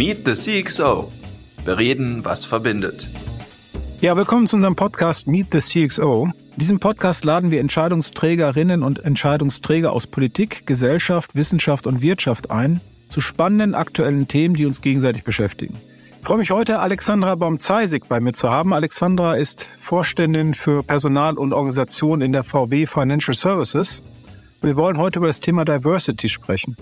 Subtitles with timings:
[0.00, 1.12] Meet the CXO.
[1.66, 3.10] Bereden, was verbindet.
[4.00, 6.24] Ja, willkommen zu unserem Podcast Meet the CXO.
[6.24, 12.80] In diesem Podcast laden wir Entscheidungsträgerinnen und Entscheidungsträger aus Politik, Gesellschaft, Wissenschaft und Wirtschaft ein
[13.08, 15.74] zu spannenden aktuellen Themen, die uns gegenseitig beschäftigen.
[16.18, 18.72] Ich freue mich heute, Alexandra Baum-Zeisig bei mir zu haben.
[18.72, 24.02] Alexandra ist Vorständin für Personal und Organisation in der VW Financial Services.
[24.62, 26.78] Wir wollen heute über das Thema Diversity sprechen.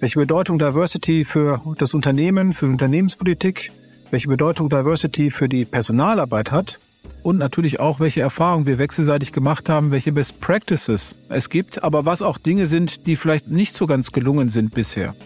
[0.00, 3.72] Welche Bedeutung Diversity für das Unternehmen, für Unternehmenspolitik,
[4.12, 6.78] welche Bedeutung Diversity für die Personalarbeit hat
[7.24, 12.06] und natürlich auch, welche Erfahrungen wir wechselseitig gemacht haben, welche Best Practices es gibt, aber
[12.06, 15.16] was auch Dinge sind, die vielleicht nicht so ganz gelungen sind bisher.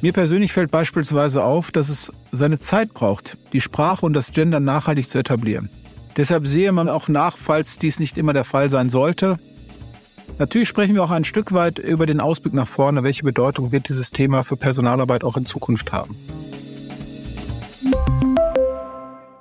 [0.00, 4.58] Mir persönlich fällt beispielsweise auf, dass es seine Zeit braucht, die Sprache und das Gender
[4.58, 5.70] nachhaltig zu etablieren.
[6.16, 9.38] Deshalb sehe man auch nach, falls dies nicht immer der Fall sein sollte.
[10.38, 13.02] Natürlich sprechen wir auch ein Stück weit über den Ausblick nach vorne.
[13.04, 16.16] Welche Bedeutung wird dieses Thema für Personalarbeit auch in Zukunft haben?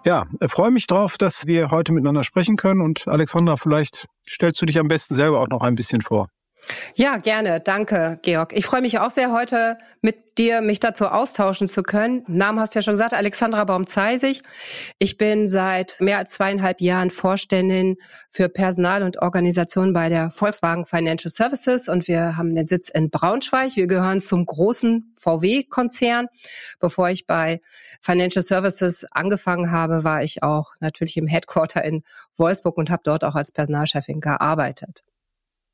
[0.03, 2.81] Ja, freue mich drauf, dass wir heute miteinander sprechen können.
[2.81, 6.29] Und Alexandra, vielleicht stellst du dich am besten selber auch noch ein bisschen vor.
[6.95, 7.59] Ja, gerne.
[7.59, 8.53] Danke, Georg.
[8.53, 12.23] Ich freue mich auch sehr, heute mit dir mich dazu austauschen zu können.
[12.27, 14.41] Namen hast du ja schon gesagt, Alexandra Baum-Zeisig.
[14.97, 17.97] Ich bin seit mehr als zweieinhalb Jahren Vorständin
[18.29, 23.09] für Personal und Organisation bei der Volkswagen Financial Services und wir haben den Sitz in
[23.09, 23.75] Braunschweig.
[23.75, 26.27] Wir gehören zum großen VW-Konzern.
[26.79, 27.61] Bevor ich bei
[28.01, 32.03] Financial Services angefangen habe, war ich auch natürlich im Headquarter in
[32.35, 35.03] Wolfsburg und habe dort auch als Personalchefin gearbeitet.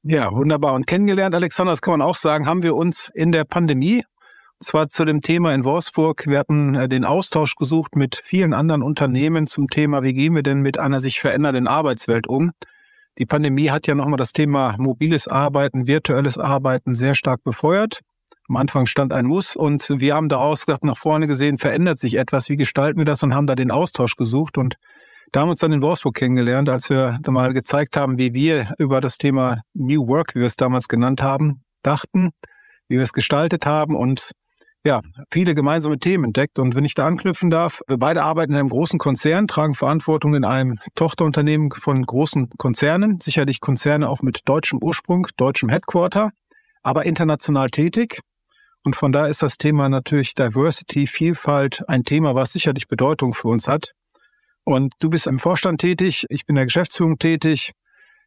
[0.03, 0.73] Ja, wunderbar.
[0.73, 4.03] Und kennengelernt, Alexander, das kann man auch sagen, haben wir uns in der Pandemie,
[4.59, 6.25] und zwar zu dem Thema in Wolfsburg.
[6.27, 10.43] Wir hatten äh, den Austausch gesucht mit vielen anderen Unternehmen zum Thema, wie gehen wir
[10.43, 12.51] denn mit einer sich verändernden Arbeitswelt um?
[13.17, 18.01] Die Pandemie hat ja nochmal das Thema mobiles Arbeiten, virtuelles Arbeiten sehr stark befeuert.
[18.47, 22.15] Am Anfang stand ein Muss und wir haben daraus gesagt, nach vorne gesehen, verändert sich
[22.15, 22.47] etwas.
[22.47, 24.75] Wie gestalten wir das und haben da den Austausch gesucht und
[25.31, 28.73] da haben wir uns dann in Wolfsburg kennengelernt, als wir mal gezeigt haben, wie wir
[28.77, 32.31] über das Thema New Work, wie wir es damals genannt haben, dachten,
[32.87, 34.31] wie wir es gestaltet haben und
[34.85, 36.59] ja, viele gemeinsame Themen entdeckt.
[36.59, 40.33] Und wenn ich da anknüpfen darf, wir beide arbeiten in einem großen Konzern, tragen Verantwortung
[40.33, 46.31] in einem Tochterunternehmen von großen Konzernen, sicherlich Konzerne auch mit deutschem Ursprung, deutschem Headquarter,
[46.83, 48.21] aber international tätig.
[48.85, 53.49] Und von da ist das Thema natürlich Diversity, Vielfalt ein Thema, was sicherlich Bedeutung für
[53.49, 53.91] uns hat.
[54.67, 57.71] Und du bist im Vorstand tätig, ich bin in der Geschäftsführung tätig.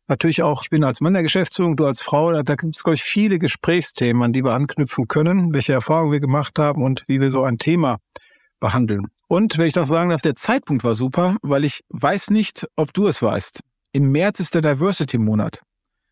[0.08, 2.32] Natürlich auch, ich bin als Mann der Geschäftsführung, du als Frau.
[2.32, 6.20] Da gibt es, glaube ich, viele Gesprächsthemen, an die wir anknüpfen können, welche Erfahrungen wir
[6.20, 7.98] gemacht haben und wie wir so ein Thema
[8.58, 9.08] behandeln.
[9.28, 12.94] Und wenn ich noch sagen darf, der Zeitpunkt war super, weil ich weiß nicht, ob
[12.94, 13.60] du es weißt.
[13.92, 15.60] Im März ist der Diversity-Monat.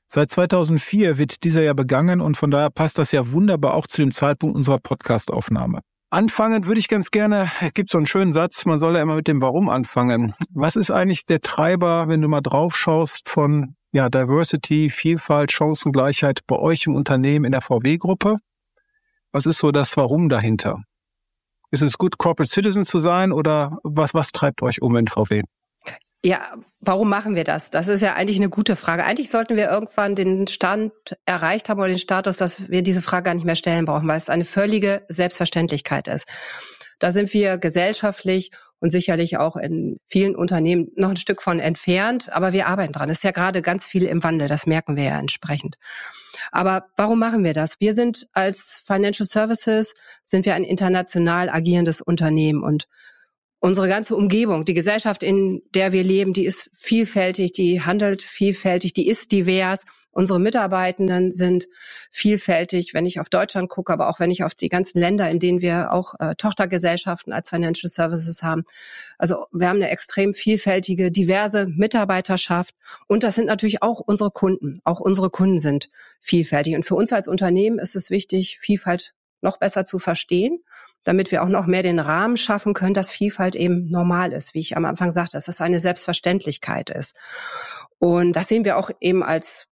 [0.08, 4.02] Seit 2004 wird dieser ja begangen und von daher passt das ja wunderbar auch zu
[4.02, 5.80] dem Zeitpunkt unserer Podcast-Aufnahme.
[6.10, 9.16] Anfangen würde ich ganz gerne, es gibt so einen schönen Satz, man soll ja immer
[9.16, 10.32] mit dem Warum anfangen.
[10.54, 16.40] Was ist eigentlich der Treiber, wenn du mal drauf schaust von ja, Diversity, Vielfalt, Chancengleichheit
[16.46, 18.38] bei euch im Unternehmen in der VW-Gruppe?
[19.32, 20.82] Was ist so das Warum dahinter?
[21.70, 25.42] Ist es gut, Corporate Citizen zu sein oder was, was treibt euch um in VW?
[26.28, 27.70] Ja, warum machen wir das?
[27.70, 29.06] Das ist ja eigentlich eine gute Frage.
[29.06, 30.92] Eigentlich sollten wir irgendwann den Stand
[31.24, 34.18] erreicht haben oder den Status, dass wir diese Frage gar nicht mehr stellen brauchen, weil
[34.18, 36.26] es eine völlige Selbstverständlichkeit ist.
[36.98, 42.30] Da sind wir gesellschaftlich und sicherlich auch in vielen Unternehmen noch ein Stück von entfernt,
[42.30, 43.08] aber wir arbeiten dran.
[43.08, 45.76] Es ist ja gerade ganz viel im Wandel, das merken wir ja entsprechend.
[46.52, 47.76] Aber warum machen wir das?
[47.78, 52.86] Wir sind als Financial Services, sind wir ein international agierendes Unternehmen und
[53.60, 58.92] unsere ganze Umgebung, die Gesellschaft, in der wir leben, die ist vielfältig, die handelt vielfältig,
[58.92, 59.84] die ist divers.
[60.10, 61.68] Unsere Mitarbeitenden sind
[62.10, 65.38] vielfältig, wenn ich auf Deutschland gucke, aber auch wenn ich auf die ganzen Länder, in
[65.38, 68.64] denen wir auch äh, Tochtergesellschaften als Financial Services haben.
[69.16, 72.74] Also wir haben eine extrem vielfältige, diverse Mitarbeiterschaft
[73.06, 74.74] und das sind natürlich auch unsere Kunden.
[74.82, 75.90] Auch unsere Kunden sind
[76.20, 76.74] vielfältig.
[76.74, 80.60] Und für uns als Unternehmen ist es wichtig, Vielfalt noch besser zu verstehen
[81.04, 84.60] damit wir auch noch mehr den Rahmen schaffen können, dass Vielfalt eben normal ist, wie
[84.60, 87.16] ich am Anfang sagte, dass es eine Selbstverständlichkeit ist.
[87.98, 89.66] Und das sehen wir auch eben als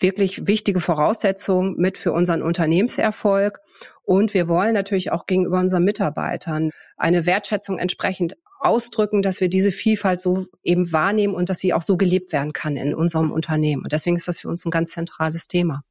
[0.00, 3.58] wirklich wichtige Voraussetzung mit für unseren Unternehmenserfolg.
[4.02, 9.72] Und wir wollen natürlich auch gegenüber unseren Mitarbeitern eine Wertschätzung entsprechend ausdrücken, dass wir diese
[9.72, 13.82] Vielfalt so eben wahrnehmen und dass sie auch so gelebt werden kann in unserem Unternehmen.
[13.82, 15.82] Und deswegen ist das für uns ein ganz zentrales Thema.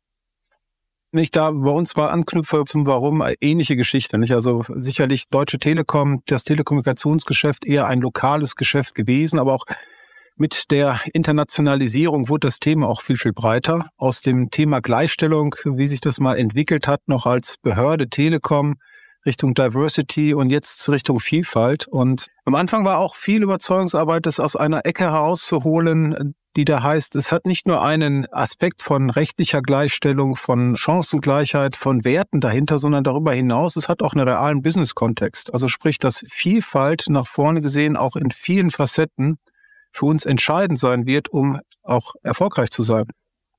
[1.13, 4.17] Wenn ich da bei uns mal anknüpfe zum Warum, ähnliche Geschichte.
[4.17, 4.33] Nicht?
[4.33, 9.65] Also sicherlich Deutsche Telekom, das Telekommunikationsgeschäft eher ein lokales Geschäft gewesen, aber auch
[10.37, 13.89] mit der Internationalisierung wurde das Thema auch viel, viel breiter.
[13.97, 18.77] Aus dem Thema Gleichstellung, wie sich das mal entwickelt hat, noch als Behörde Telekom,
[19.25, 21.87] Richtung Diversity und jetzt Richtung Vielfalt.
[21.87, 27.15] Und am Anfang war auch viel Überzeugungsarbeit, das aus einer Ecke herauszuholen, die da heißt,
[27.15, 33.03] es hat nicht nur einen Aspekt von rechtlicher Gleichstellung, von Chancengleichheit, von Werten dahinter, sondern
[33.03, 35.53] darüber hinaus, es hat auch einen realen Business-Kontext.
[35.53, 39.37] Also sprich, dass Vielfalt nach vorne gesehen auch in vielen Facetten
[39.93, 43.05] für uns entscheidend sein wird, um auch erfolgreich zu sein.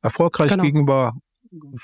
[0.02, 0.64] Erfolgreich genau.
[0.64, 1.14] gegenüber,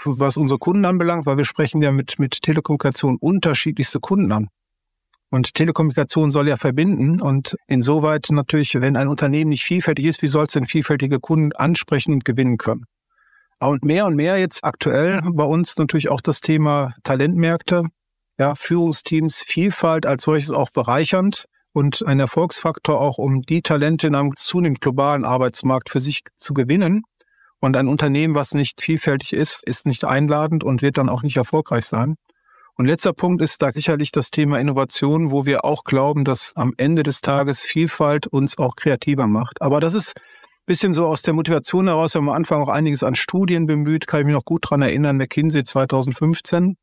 [0.04, 4.48] was unsere Kunden anbelangt, weil wir sprechen ja mit, mit Telekommunikation unterschiedlichste Kunden an.
[5.30, 7.20] Und Telekommunikation soll ja verbinden.
[7.20, 11.52] Und insoweit natürlich, wenn ein Unternehmen nicht vielfältig ist, wie soll es denn vielfältige Kunden
[11.52, 12.84] ansprechen und gewinnen können?
[13.60, 17.84] Und mehr und mehr jetzt aktuell bei uns natürlich auch das Thema Talentmärkte,
[18.38, 24.14] ja, Führungsteams, Vielfalt als solches auch bereichernd und ein Erfolgsfaktor auch, um die Talente in
[24.14, 27.02] einem zunehmend globalen Arbeitsmarkt für sich zu gewinnen.
[27.60, 31.36] Und ein Unternehmen, was nicht vielfältig ist, ist nicht einladend und wird dann auch nicht
[31.36, 32.14] erfolgreich sein.
[32.78, 36.74] Und letzter Punkt ist da sicherlich das Thema Innovation, wo wir auch glauben, dass am
[36.76, 39.60] Ende des Tages Vielfalt uns auch kreativer macht.
[39.60, 40.14] Aber das ist
[40.64, 44.06] bisschen so aus der Motivation heraus, wir haben am Anfang auch einiges an Studien bemüht,
[44.06, 46.76] kann ich mich noch gut dran erinnern, McKinsey 2015.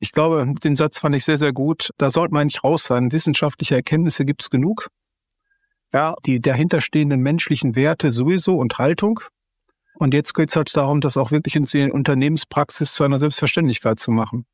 [0.00, 1.90] Ich glaube, den Satz fand ich sehr, sehr gut.
[1.96, 3.10] Da sollte man nicht raus sein.
[3.10, 4.88] Wissenschaftliche Erkenntnisse gibt es genug.
[5.92, 9.20] Ja, die dahinterstehenden menschlichen Werte sowieso und Haltung.
[9.94, 13.98] Und jetzt geht es halt darum, das auch wirklich in die Unternehmenspraxis zu einer Selbstverständlichkeit
[13.98, 14.44] zu machen.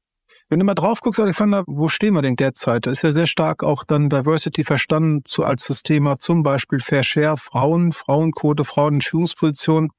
[0.48, 2.86] Wenn du mal drauf guckst, Alexander, wo stehen wir denn derzeit?
[2.86, 6.80] Da ist ja sehr stark auch dann Diversity verstanden zu, als das Thema zum Beispiel
[6.80, 9.90] Fair Share, Frauen, Frauenquote, Frauen in Führungspositionen.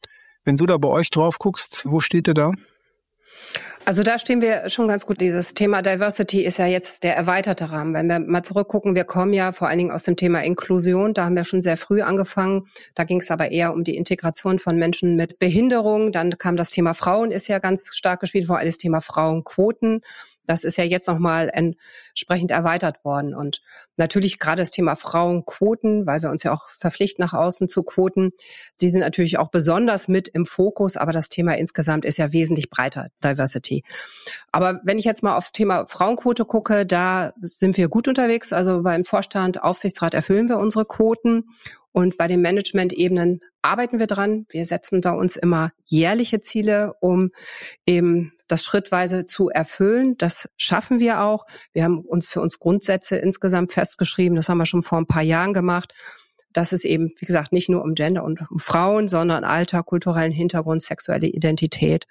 [0.43, 2.51] Wenn du da bei euch drauf guckst, wo steht ihr da?
[3.87, 5.21] Also da stehen wir schon ganz gut.
[5.21, 7.93] Dieses Thema Diversity ist ja jetzt der erweiterte Rahmen.
[7.93, 11.13] Wenn wir mal zurückgucken, wir kommen ja vor allen Dingen aus dem Thema Inklusion.
[11.13, 12.63] Da haben wir schon sehr früh angefangen.
[12.95, 16.11] Da ging es aber eher um die Integration von Menschen mit Behinderung.
[16.11, 20.01] Dann kam das Thema Frauen, ist ja ganz stark gespielt, vor allem das Thema Frauenquoten.
[20.47, 23.35] Das ist ja jetzt nochmal entsprechend erweitert worden.
[23.35, 23.61] Und
[23.97, 28.31] natürlich gerade das Thema Frauenquoten, weil wir uns ja auch verpflichten, nach außen zu Quoten,
[28.81, 32.69] die sind natürlich auch besonders mit im Fokus, aber das Thema insgesamt ist ja wesentlich
[32.69, 33.83] breiter, Diversity.
[34.51, 38.53] Aber wenn ich jetzt mal aufs Thema Frauenquote gucke, da sind wir gut unterwegs.
[38.53, 41.45] Also beim Vorstand, Aufsichtsrat erfüllen wir unsere Quoten.
[41.95, 44.47] Und bei den Management-Ebenen arbeiten wir dran.
[44.49, 47.31] Wir setzen da uns immer jährliche Ziele, um
[47.85, 50.17] eben das schrittweise zu erfüllen.
[50.17, 51.45] Das schaffen wir auch.
[51.71, 54.35] Wir haben uns für uns Grundsätze insgesamt festgeschrieben.
[54.35, 55.93] Das haben wir schon vor ein paar Jahren gemacht.
[56.51, 60.33] Das ist eben, wie gesagt, nicht nur um Gender und um Frauen, sondern Alter, kulturellen
[60.33, 62.07] Hintergrund, sexuelle Identität,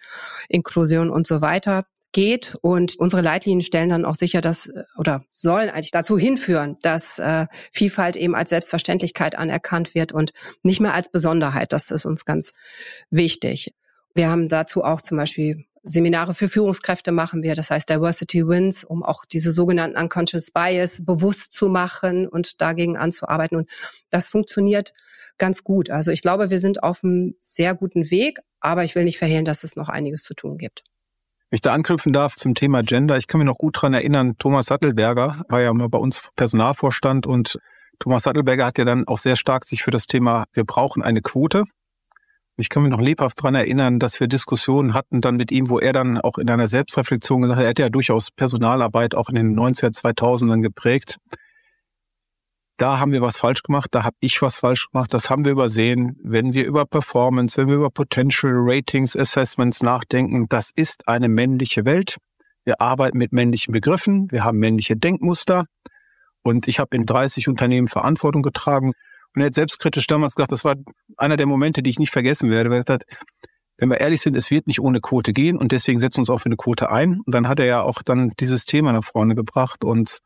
[0.48, 1.84] Inklusion und so weiter
[2.14, 2.56] geht.
[2.62, 7.46] Und unsere Leitlinien stellen dann auch sicher, dass oder sollen eigentlich dazu hinführen, dass äh,
[7.72, 10.32] Vielfalt eben als Selbstverständlichkeit anerkannt wird und
[10.62, 11.74] nicht mehr als Besonderheit.
[11.74, 12.52] Das ist uns ganz
[13.10, 13.74] wichtig.
[14.14, 18.84] Wir haben dazu auch zum Beispiel Seminare für Führungskräfte machen wir, das heißt Diversity Wins,
[18.84, 23.58] um auch diese sogenannten Unconscious Bias bewusst zu machen und dagegen anzuarbeiten.
[23.58, 23.70] Und
[24.08, 24.92] das funktioniert
[25.36, 25.90] ganz gut.
[25.90, 29.44] Also ich glaube, wir sind auf einem sehr guten Weg, aber ich will nicht verhehlen,
[29.44, 30.84] dass es noch einiges zu tun gibt
[31.54, 34.66] ich da anknüpfen darf zum Thema Gender, ich kann mich noch gut dran erinnern, Thomas
[34.66, 37.58] Sattelberger war ja mal bei uns Personalvorstand und
[37.98, 41.22] Thomas Sattelberger hat ja dann auch sehr stark sich für das Thema, wir brauchen eine
[41.22, 41.64] Quote.
[42.56, 45.78] Ich kann mich noch lebhaft dran erinnern, dass wir Diskussionen hatten dann mit ihm, wo
[45.78, 49.36] er dann auch in einer Selbstreflexion gesagt hat, er hat ja durchaus Personalarbeit auch in
[49.36, 51.18] den 90er, 2000ern geprägt
[52.76, 55.52] da haben wir was falsch gemacht, da habe ich was falsch gemacht, das haben wir
[55.52, 56.16] übersehen.
[56.22, 61.84] Wenn wir über Performance, wenn wir über Potential Ratings, Assessments nachdenken, das ist eine männliche
[61.84, 62.16] Welt.
[62.64, 65.66] Wir arbeiten mit männlichen Begriffen, wir haben männliche Denkmuster
[66.42, 68.92] und ich habe in 30 Unternehmen Verantwortung getragen
[69.34, 70.76] und er hat selbstkritisch damals gesagt, das war
[71.16, 73.18] einer der Momente, die ich nicht vergessen werde, weil er gesagt hat,
[73.76, 76.30] wenn wir ehrlich sind, es wird nicht ohne Quote gehen und deswegen setzen wir uns
[76.30, 77.20] auch für eine Quote ein.
[77.26, 80.20] Und dann hat er ja auch dann dieses Thema nach vorne gebracht und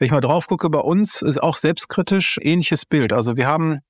[0.00, 3.12] wenn ich mal drauf gucke, bei uns ist auch selbstkritisch ähnliches Bild.
[3.12, 3.80] Also wir haben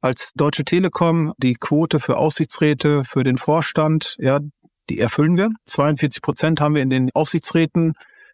[0.00, 4.40] als Deutsche Telekom die Quote für Aufsichtsräte, für den Vorstand, ja,
[4.88, 5.50] die erfüllen wir.
[5.66, 7.92] 42 Prozent haben wir in den Aufsichtsräten,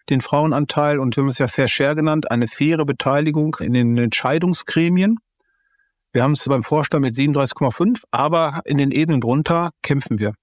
[0.08, 3.98] den Frauenanteil und wir haben es ja Fair Share genannt, eine faire Beteiligung in den
[3.98, 5.16] Entscheidungsgremien.
[6.12, 10.34] Wir haben es beim Vorstand mit 37,5, aber in den Ebenen drunter kämpfen wir.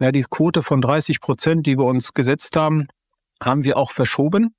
[0.00, 2.88] Ja, die Quote von 30 Prozent, die wir uns gesetzt haben,
[3.42, 4.54] haben wir auch verschoben.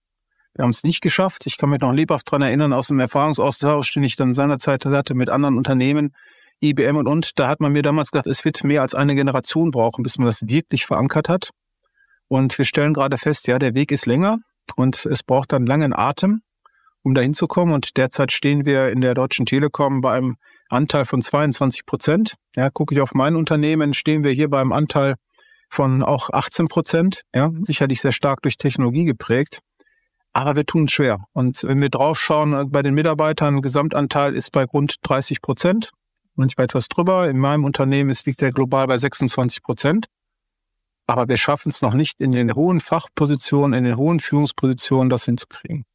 [0.55, 1.46] Wir haben es nicht geschafft.
[1.46, 5.13] Ich kann mich noch lebhaft dran erinnern aus dem Erfahrungsaustausch, den ich dann seinerzeit hatte
[5.13, 6.13] mit anderen Unternehmen,
[6.62, 7.39] IBM und und.
[7.39, 10.25] Da hat man mir damals gesagt, es wird mehr als eine Generation brauchen, bis man
[10.25, 11.51] das wirklich verankert hat.
[12.27, 14.38] Und wir stellen gerade fest, ja, der Weg ist länger
[14.75, 16.41] und es braucht dann langen Atem,
[17.01, 17.74] um da hinzukommen.
[17.74, 20.36] Und derzeit stehen wir in der Deutschen Telekom bei einem
[20.70, 22.36] Anteil von 22 Prozent.
[22.55, 25.15] Ja, gucke ich auf mein Unternehmen, stehen wir hier beim Anteil
[25.70, 27.22] von auch 18 Prozent.
[27.34, 29.60] Ja, sicherlich sehr stark durch Technologie geprägt.
[30.33, 31.25] Aber wir tun es schwer.
[31.33, 35.91] Und wenn wir draufschauen, äh, bei den Mitarbeitern, Gesamtanteil ist bei rund 30 Prozent,
[36.35, 37.29] manchmal etwas drüber.
[37.29, 40.07] In meinem Unternehmen ist, liegt der global bei 26 Prozent.
[41.07, 45.25] Aber wir schaffen es noch nicht in den hohen Fachpositionen, in den hohen Führungspositionen, das
[45.25, 45.85] hinzukriegen.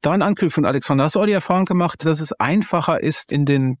[0.00, 3.32] Da ein Anknüpfen von Alexander, hast du auch die Erfahrung gemacht, dass es einfacher ist,
[3.32, 3.78] in den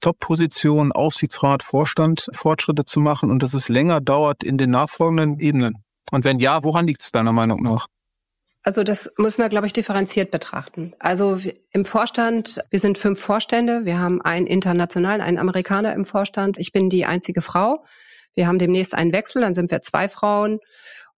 [0.00, 5.82] Top-Positionen Aufsichtsrat, Vorstand Fortschritte zu machen und dass es länger dauert in den nachfolgenden Ebenen?
[6.10, 7.86] Und wenn ja, woran liegt es deiner Meinung nach?
[8.66, 10.90] Also das muss man, glaube ich, differenziert betrachten.
[10.98, 11.38] Also
[11.70, 13.84] im Vorstand, wir sind fünf Vorstände.
[13.84, 16.58] Wir haben einen internationalen, einen Amerikaner im Vorstand.
[16.58, 17.84] Ich bin die einzige Frau.
[18.34, 20.58] Wir haben demnächst einen Wechsel, dann sind wir zwei Frauen.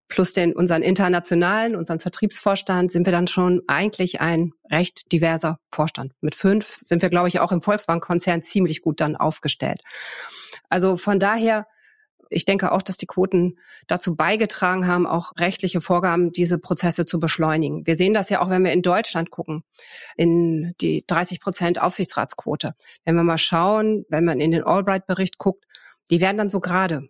[0.09, 6.12] Plus den unseren internationalen, unseren Vertriebsvorstand sind wir dann schon eigentlich ein recht diverser Vorstand.
[6.21, 9.81] Mit fünf sind wir, glaube ich, auch im Volksbankkonzern ziemlich gut dann aufgestellt.
[10.69, 11.67] Also von daher
[12.30, 17.18] ich denke auch, dass die Quoten dazu beigetragen haben, auch rechtliche Vorgaben, diese Prozesse zu
[17.18, 17.87] beschleunigen.
[17.87, 19.64] Wir sehen das ja auch, wenn wir in Deutschland gucken,
[20.16, 22.75] in die 30 Prozent Aufsichtsratsquote.
[23.04, 25.64] Wenn wir mal schauen, wenn man in den Albright-Bericht guckt,
[26.11, 27.08] die werden dann so gerade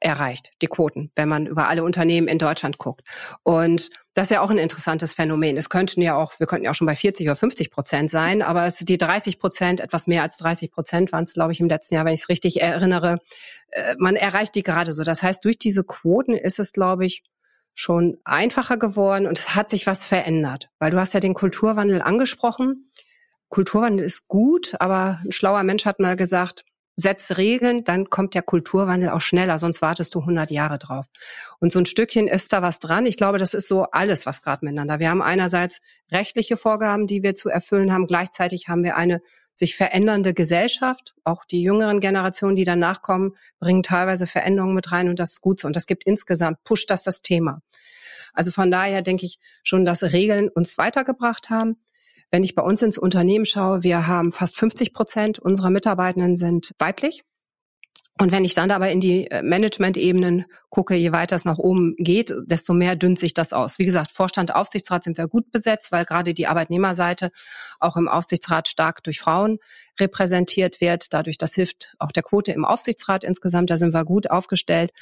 [0.00, 3.02] erreicht, die Quoten, wenn man über alle Unternehmen in Deutschland guckt.
[3.42, 5.56] Und das ist ja auch ein interessantes Phänomen.
[5.56, 8.42] Es könnten ja auch, wir könnten ja auch schon bei 40 oder 50 Prozent sein,
[8.42, 11.68] aber es die 30 Prozent, etwas mehr als 30 Prozent waren es, glaube ich, im
[11.68, 13.18] letzten Jahr, wenn ich es richtig erinnere.
[13.68, 15.02] Äh, man erreicht die gerade so.
[15.02, 17.22] Das heißt, durch diese Quoten ist es, glaube ich,
[17.74, 20.68] schon einfacher geworden und es hat sich was verändert.
[20.78, 22.90] Weil du hast ja den Kulturwandel angesprochen.
[23.48, 26.64] Kulturwandel ist gut, aber ein schlauer Mensch hat mal gesagt,
[26.96, 31.06] setz Regeln, dann kommt der Kulturwandel auch schneller, sonst wartest du 100 Jahre drauf.
[31.58, 33.06] Und so ein Stückchen ist da was dran.
[33.06, 34.98] Ich glaube, das ist so alles, was gerade miteinander.
[34.98, 35.80] Wir haben einerseits
[36.10, 38.06] rechtliche Vorgaben, die wir zu erfüllen haben.
[38.06, 39.22] Gleichzeitig haben wir eine
[39.54, 41.14] sich verändernde Gesellschaft.
[41.24, 45.40] Auch die jüngeren Generationen, die danach kommen, bringen teilweise Veränderungen mit rein und das ist
[45.40, 45.66] gut so.
[45.66, 47.62] Und das gibt insgesamt, pusht das das Thema.
[48.34, 51.76] Also von daher denke ich schon, dass Regeln uns weitergebracht haben.
[52.32, 56.72] Wenn ich bei uns ins Unternehmen schaue, wir haben fast 50 Prozent unserer Mitarbeitenden sind
[56.78, 57.24] weiblich.
[58.18, 61.94] Und wenn ich dann aber in die äh, Management-Ebenen gucke, je weiter es nach oben
[61.98, 63.78] geht, desto mehr dünnt sich das aus.
[63.78, 67.30] Wie gesagt, Vorstand, Aufsichtsrat sind wir gut besetzt, weil gerade die Arbeitnehmerseite
[67.80, 69.58] auch im Aufsichtsrat stark durch Frauen
[70.00, 71.12] repräsentiert wird.
[71.12, 74.92] Dadurch, das hilft auch der Quote im Aufsichtsrat insgesamt, da sind wir gut aufgestellt.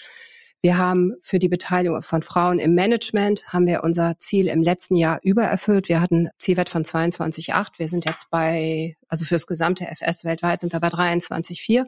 [0.63, 4.95] Wir haben für die Beteiligung von Frauen im Management haben wir unser Ziel im letzten
[4.95, 5.89] Jahr übererfüllt.
[5.89, 7.79] Wir hatten Zielwert von 22,8.
[7.79, 11.87] Wir sind jetzt bei, also fürs gesamte FS weltweit sind wir bei 23,4.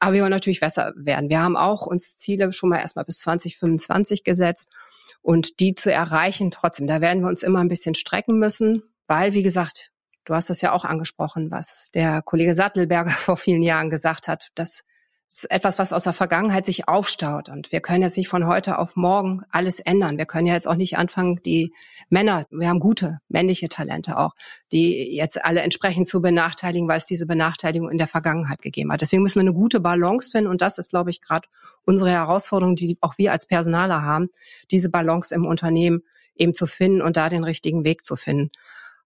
[0.00, 1.30] Aber wir wollen natürlich besser werden.
[1.30, 4.68] Wir haben auch uns Ziele schon mal erstmal bis 2025 gesetzt
[5.20, 6.88] und die zu erreichen trotzdem.
[6.88, 9.92] Da werden wir uns immer ein bisschen strecken müssen, weil, wie gesagt,
[10.24, 14.50] Du hast das ja auch angesprochen, was der Kollege Sattelberger vor vielen Jahren gesagt hat,
[14.54, 14.84] dass
[15.32, 17.48] ist etwas, was aus der Vergangenheit sich aufstaut.
[17.48, 20.18] Und wir können jetzt nicht von heute auf morgen alles ändern.
[20.18, 21.72] Wir können ja jetzt auch nicht anfangen, die
[22.10, 24.34] Männer, wir haben gute männliche Talente auch,
[24.72, 29.00] die jetzt alle entsprechend zu benachteiligen, weil es diese Benachteiligung in der Vergangenheit gegeben hat.
[29.00, 30.50] Deswegen müssen wir eine gute Balance finden.
[30.50, 31.48] Und das ist, glaube ich, gerade
[31.84, 34.28] unsere Herausforderung, die auch wir als Personaler haben,
[34.70, 36.02] diese Balance im Unternehmen
[36.34, 38.50] eben zu finden und da den richtigen Weg zu finden.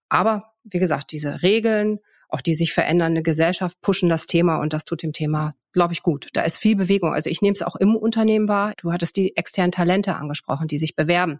[0.09, 4.85] Aber wie gesagt, diese Regeln, auch die sich verändernde Gesellschaft pushen das Thema und das
[4.85, 6.27] tut dem Thema, glaube ich, gut.
[6.33, 7.13] Da ist viel Bewegung.
[7.13, 8.73] Also ich nehme es auch im Unternehmen wahr.
[8.77, 11.39] Du hattest die externen Talente angesprochen, die sich bewerben.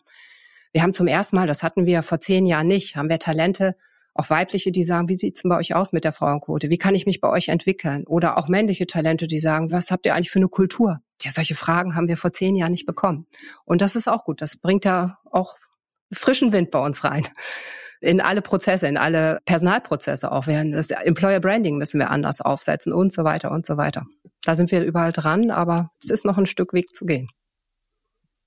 [0.71, 3.75] Wir haben zum ersten Mal, das hatten wir vor zehn Jahren nicht, haben wir Talente,
[4.13, 6.69] auch weibliche, die sagen, wie sieht's denn bei euch aus mit der Frauenquote?
[6.69, 8.05] Wie kann ich mich bei euch entwickeln?
[8.07, 11.01] Oder auch männliche Talente, die sagen, was habt ihr eigentlich für eine Kultur?
[11.21, 13.27] Ja, solche Fragen haben wir vor zehn Jahren nicht bekommen.
[13.65, 14.41] Und das ist auch gut.
[14.41, 15.55] Das bringt da auch
[16.11, 17.27] frischen Wind bei uns rein
[18.01, 20.47] in alle Prozesse, in alle Personalprozesse auch.
[20.47, 20.71] werden.
[20.71, 24.05] Das Employer Branding müssen wir anders aufsetzen und so weiter und so weiter.
[24.43, 27.29] Da sind wir überall dran, aber es ist noch ein Stück Weg zu gehen.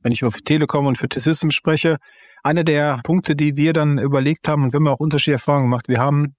[0.02, 1.99] Wenn ich über Telekom und für T-Systems spreche,
[2.42, 5.88] einer der Punkte, die wir dann überlegt haben, und wir haben auch unterschiedliche Erfahrungen gemacht,
[5.88, 6.37] wir haben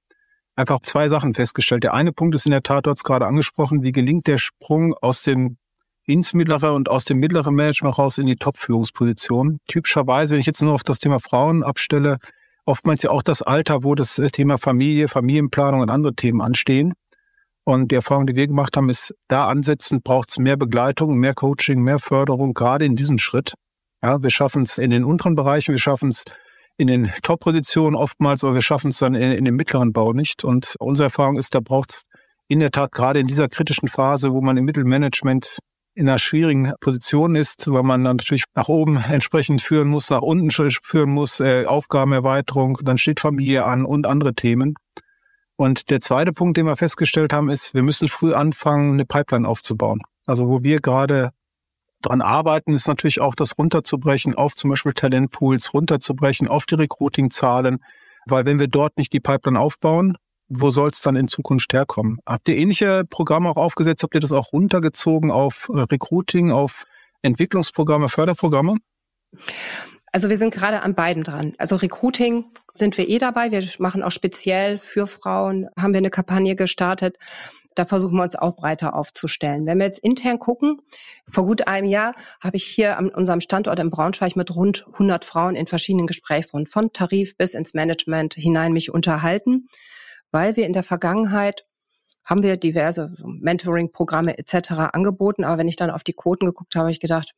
[0.56, 1.84] einfach zwei Sachen festgestellt.
[1.84, 5.22] Der eine Punkt ist in der Tat, dort gerade angesprochen, wie gelingt der Sprung aus
[5.22, 5.58] dem
[6.06, 9.60] ins mittlere und aus dem mittleren Management raus in die Top-Führungsposition.
[9.68, 12.18] Typischerweise, wenn ich jetzt nur auf das Thema Frauen abstelle,
[12.72, 16.94] oftmals ja auch das Alter, wo das Thema Familie, Familienplanung und andere Themen anstehen.
[17.64, 21.36] Und die Erfahrung, die wir gemacht haben, ist, da ansetzen braucht es mehr Begleitung, mehr
[21.36, 23.54] Coaching, mehr Förderung, gerade in diesem Schritt.
[24.02, 26.24] Ja, wir schaffen es in den unteren Bereichen, wir schaffen es
[26.78, 30.44] in den Top-Positionen oftmals, aber wir schaffen es dann in, in dem mittleren Bau nicht.
[30.44, 32.06] Und unsere Erfahrung ist, da braucht es
[32.48, 35.60] in der Tat gerade in dieser kritischen Phase, wo man im Mittelmanagement
[36.02, 40.24] in einer schwierigen Position ist, weil man dann natürlich nach oben entsprechend führen muss, nach
[40.24, 44.74] unten führen muss, äh, Aufgabenerweiterung, dann steht Familie an und andere Themen.
[45.58, 49.48] Und der zweite Punkt, den wir festgestellt haben, ist, wir müssen früh anfangen, eine Pipeline
[49.48, 50.02] aufzubauen.
[50.26, 51.30] Also wo wir gerade
[52.02, 57.78] dran arbeiten, ist natürlich auch das runterzubrechen auf zum Beispiel Talentpools, runterzubrechen auf die Recruiting-Zahlen.
[58.26, 60.18] Weil wenn wir dort nicht die Pipeline aufbauen,
[60.54, 62.20] wo soll es dann in Zukunft herkommen?
[62.26, 64.04] Habt ihr ähnliche Programme auch aufgesetzt?
[64.04, 66.84] Habt ihr das auch runtergezogen auf äh, Recruiting, auf
[67.22, 68.76] Entwicklungsprogramme, Förderprogramme?
[70.12, 71.54] Also wir sind gerade an beiden dran.
[71.58, 73.52] Also Recruiting sind wir eh dabei.
[73.52, 77.18] Wir machen auch speziell für Frauen, haben wir eine Kampagne gestartet.
[77.76, 79.66] Da versuchen wir uns auch breiter aufzustellen.
[79.66, 80.82] Wenn wir jetzt intern gucken,
[81.30, 85.24] vor gut einem Jahr habe ich hier an unserem Standort in Braunschweig mit rund 100
[85.24, 89.70] Frauen in verschiedenen Gesprächsrunden von Tarif bis ins Management hinein mich unterhalten,
[90.32, 91.66] weil wir in der Vergangenheit
[92.24, 94.72] haben wir diverse Mentoring-Programme etc.
[94.94, 95.44] angeboten.
[95.44, 97.34] Aber wenn ich dann auf die Quoten geguckt habe, habe ich gedacht,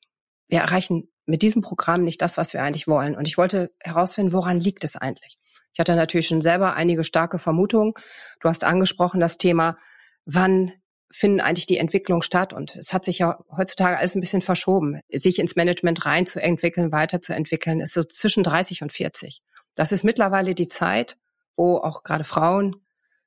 [0.47, 3.15] wir erreichen mit diesem Programm nicht das, was wir eigentlich wollen.
[3.15, 5.37] Und ich wollte herausfinden, woran liegt es eigentlich?
[5.73, 7.93] Ich hatte natürlich schon selber einige starke Vermutungen.
[8.39, 9.77] Du hast angesprochen das Thema,
[10.25, 10.73] wann
[11.09, 12.53] finden eigentlich die Entwicklung statt?
[12.53, 14.99] Und es hat sich ja heutzutage alles ein bisschen verschoben.
[15.11, 19.41] Sich ins Management reinzuentwickeln, weiterzuentwickeln, ist so zwischen 30 und 40.
[19.75, 21.17] Das ist mittlerweile die Zeit,
[21.55, 22.75] wo auch gerade Frauen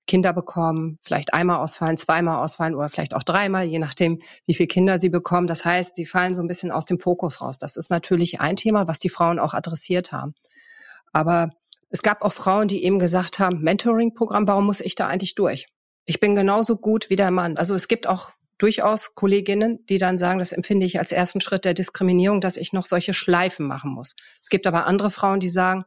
[0.07, 4.69] Kinder bekommen, vielleicht einmal ausfallen, zweimal ausfallen oder vielleicht auch dreimal, je nachdem, wie viele
[4.69, 5.47] Kinder sie bekommen.
[5.47, 7.59] Das heißt, sie fallen so ein bisschen aus dem Fokus raus.
[7.59, 10.35] Das ist natürlich ein Thema, was die Frauen auch adressiert haben.
[11.13, 11.51] Aber
[11.91, 15.67] es gab auch Frauen, die eben gesagt haben, Mentoring-Programm, warum muss ich da eigentlich durch?
[16.05, 17.57] Ich bin genauso gut wie der Mann.
[17.57, 21.65] Also es gibt auch durchaus Kolleginnen, die dann sagen, das empfinde ich als ersten Schritt
[21.65, 24.15] der Diskriminierung, dass ich noch solche Schleifen machen muss.
[24.41, 25.85] Es gibt aber andere Frauen, die sagen,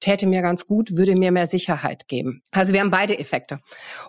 [0.00, 2.42] täte mir ganz gut, würde mir mehr Sicherheit geben.
[2.50, 3.60] Also wir haben beide Effekte.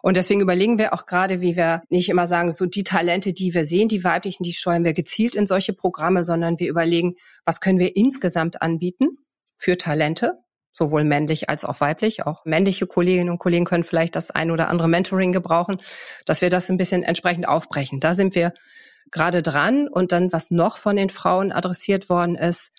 [0.02, 3.54] Und deswegen überlegen wir auch gerade, wie wir nicht immer sagen, so die Talente, die
[3.54, 7.60] wir sehen, die weiblichen, die steuern wir gezielt in solche Programme, sondern wir überlegen, was
[7.60, 9.18] können wir insgesamt anbieten
[9.58, 10.40] für Talente,
[10.74, 12.26] sowohl männlich als auch weiblich.
[12.26, 15.82] Auch männliche Kolleginnen und Kollegen können vielleicht das ein oder andere Mentoring gebrauchen,
[16.26, 18.00] dass wir das ein bisschen entsprechend aufbrechen.
[18.00, 18.54] Da sind wir
[19.12, 19.88] gerade dran.
[19.88, 22.72] Und dann, was noch von den Frauen adressiert worden ist,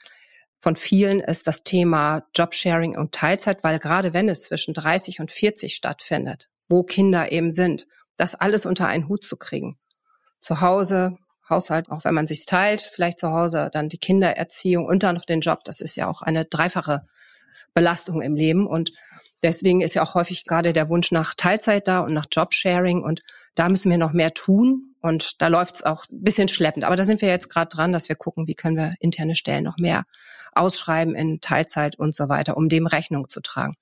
[0.63, 5.33] von vielen ist das Thema Jobsharing und Teilzeit, weil gerade wenn es zwischen 30 und
[5.33, 9.77] 40 stattfindet, wo Kinder eben sind, das alles unter einen Hut zu kriegen.
[10.39, 11.19] Zu Hause,
[11.51, 15.25] Haushalt, auch wenn man sich teilt, vielleicht zu Hause dann die Kindererziehung und dann noch
[15.25, 15.65] den Job.
[15.65, 17.09] Das ist ja auch eine dreifache
[17.75, 18.93] Belastung im Leben und
[19.43, 23.23] Deswegen ist ja auch häufig gerade der Wunsch nach Teilzeit da und nach Jobsharing und
[23.55, 26.85] da müssen wir noch mehr tun und da läuft es auch ein bisschen schleppend.
[26.85, 29.65] Aber da sind wir jetzt gerade dran, dass wir gucken, wie können wir interne Stellen
[29.65, 30.05] noch mehr
[30.53, 33.75] ausschreiben in Teilzeit und so weiter, um dem Rechnung zu tragen.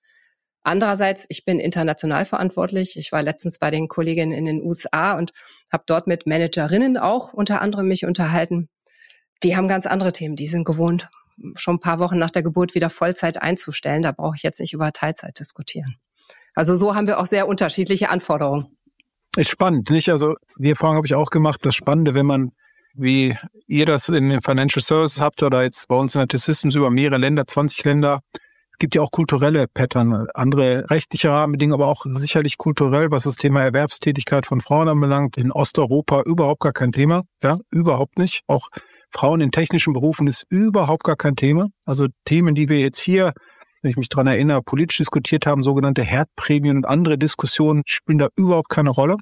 [0.63, 2.97] Andererseits, ich bin international verantwortlich.
[2.97, 5.33] Ich war letztens bei den Kolleginnen in den USA und
[5.73, 8.69] habe dort mit Managerinnen auch unter anderem mich unterhalten.
[9.43, 10.37] Die haben ganz andere Themen.
[10.37, 11.09] Die sind gewohnt,
[11.57, 14.03] schon ein paar Wochen nach der Geburt wieder Vollzeit einzustellen.
[14.03, 15.97] Da brauche ich jetzt nicht über Teilzeit diskutieren.
[16.55, 18.77] Also so haben wir auch sehr unterschiedliche Anforderungen.
[19.37, 20.09] Ist spannend, nicht?
[20.09, 21.65] Also die Erfahrung habe ich auch gemacht.
[21.65, 22.51] Das Spannende, wenn man,
[22.95, 26.75] wie ihr das in den Financial Services habt oder jetzt bei uns in der T-Systems
[26.75, 28.23] über mehrere Länder, 20 Länder,
[28.73, 33.37] es gibt ja auch kulturelle Pattern, andere rechtliche Rahmenbedingungen, aber auch sicherlich kulturell, was das
[33.37, 35.37] Thema Erwerbstätigkeit von Frauen anbelangt.
[35.37, 38.43] In Osteuropa überhaupt gar kein Thema, ja, überhaupt nicht.
[38.49, 38.69] Auch
[39.11, 41.67] Frauen in technischen Berufen ist überhaupt gar kein Thema.
[41.85, 43.33] Also Themen, die wir jetzt hier,
[43.83, 48.29] wenn ich mich dran erinnere, politisch diskutiert haben, sogenannte Herdprämien und andere Diskussionen spielen da
[48.37, 49.17] überhaupt keine Rolle.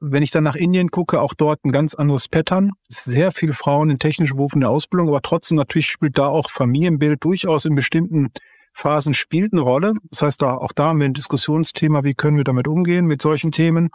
[0.00, 2.72] Wenn ich dann nach Indien gucke, auch dort ein ganz anderes Pattern.
[2.88, 7.22] Sehr viele Frauen in technischen Berufen der Ausbildung, aber trotzdem natürlich spielt da auch Familienbild
[7.24, 8.30] durchaus in bestimmten
[8.74, 9.94] Phasen spielt eine Rolle.
[10.10, 13.22] Das heißt, da, auch da haben wir ein Diskussionsthema, wie können wir damit umgehen mit
[13.22, 13.90] solchen Themen.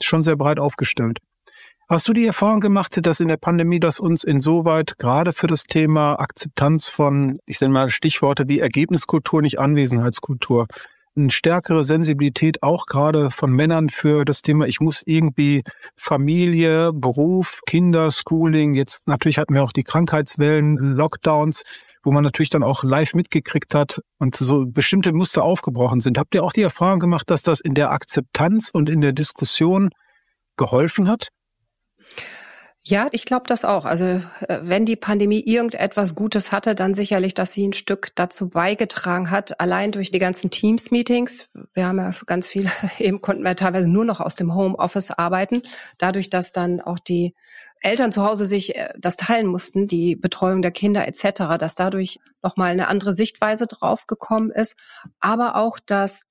[0.00, 1.18] Schon sehr breit aufgestellt.
[1.90, 5.62] Hast du die Erfahrung gemacht, dass in der Pandemie das uns insoweit gerade für das
[5.62, 10.66] Thema Akzeptanz von, ich nenne mal Stichworte wie Ergebniskultur, nicht Anwesenheitskultur,
[11.16, 15.62] eine stärkere Sensibilität auch gerade von Männern für das Thema, ich muss irgendwie
[15.96, 21.62] Familie, Beruf, Kinder, Schooling, jetzt natürlich hatten wir auch die Krankheitswellen, Lockdowns,
[22.02, 26.18] wo man natürlich dann auch live mitgekriegt hat und so bestimmte Muster aufgebrochen sind.
[26.18, 29.88] Habt ihr auch die Erfahrung gemacht, dass das in der Akzeptanz und in der Diskussion
[30.58, 31.28] geholfen hat?
[32.88, 33.84] Ja, ich glaube das auch.
[33.84, 34.20] Also äh,
[34.62, 39.60] wenn die Pandemie irgendetwas Gutes hatte, dann sicherlich, dass sie ein Stück dazu beigetragen hat,
[39.60, 41.50] allein durch die ganzen Teams-Meetings.
[41.74, 45.60] Wir haben ja ganz viele, eben konnten wir teilweise nur noch aus dem Homeoffice arbeiten.
[45.98, 47.34] Dadurch, dass dann auch die
[47.80, 52.18] Eltern zu Hause sich äh, das teilen mussten, die Betreuung der Kinder etc., dass dadurch
[52.42, 54.76] nochmal eine andere Sichtweise draufgekommen ist.
[55.20, 56.22] Aber auch, dass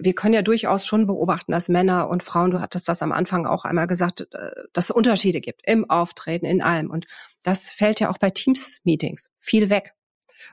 [0.00, 3.46] wir können ja durchaus schon beobachten, dass Männer und Frauen, du hattest das am Anfang
[3.46, 6.90] auch einmal gesagt, äh, dass es Unterschiede gibt im Auftreten, in allem.
[6.90, 7.06] Und
[7.42, 9.94] das fällt ja auch bei Teams-Meetings viel weg,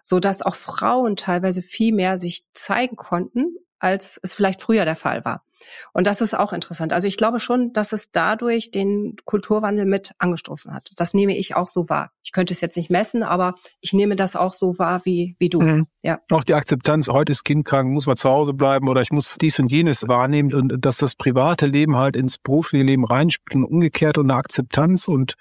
[0.04, 4.96] so dass auch Frauen teilweise viel mehr sich zeigen konnten, als es vielleicht früher der
[4.96, 5.44] Fall war.
[5.94, 6.94] Und das ist auch interessant.
[6.94, 10.92] Also ich glaube schon, dass es dadurch den Kulturwandel mit angestoßen hat.
[10.96, 12.12] Das nehme ich auch so wahr.
[12.24, 15.50] Ich könnte es jetzt nicht messen, aber ich nehme das auch so wahr wie, wie
[15.50, 15.62] du.
[15.62, 15.88] Mhm.
[16.02, 16.20] Ja.
[16.30, 19.38] Auch die Akzeptanz, heute ist Kind krank, muss man zu Hause bleiben oder ich muss
[19.40, 23.66] dies und jenes wahrnehmen und dass das private Leben halt ins berufliche Leben reinspielt und
[23.66, 25.36] umgekehrt und eine Akzeptanz und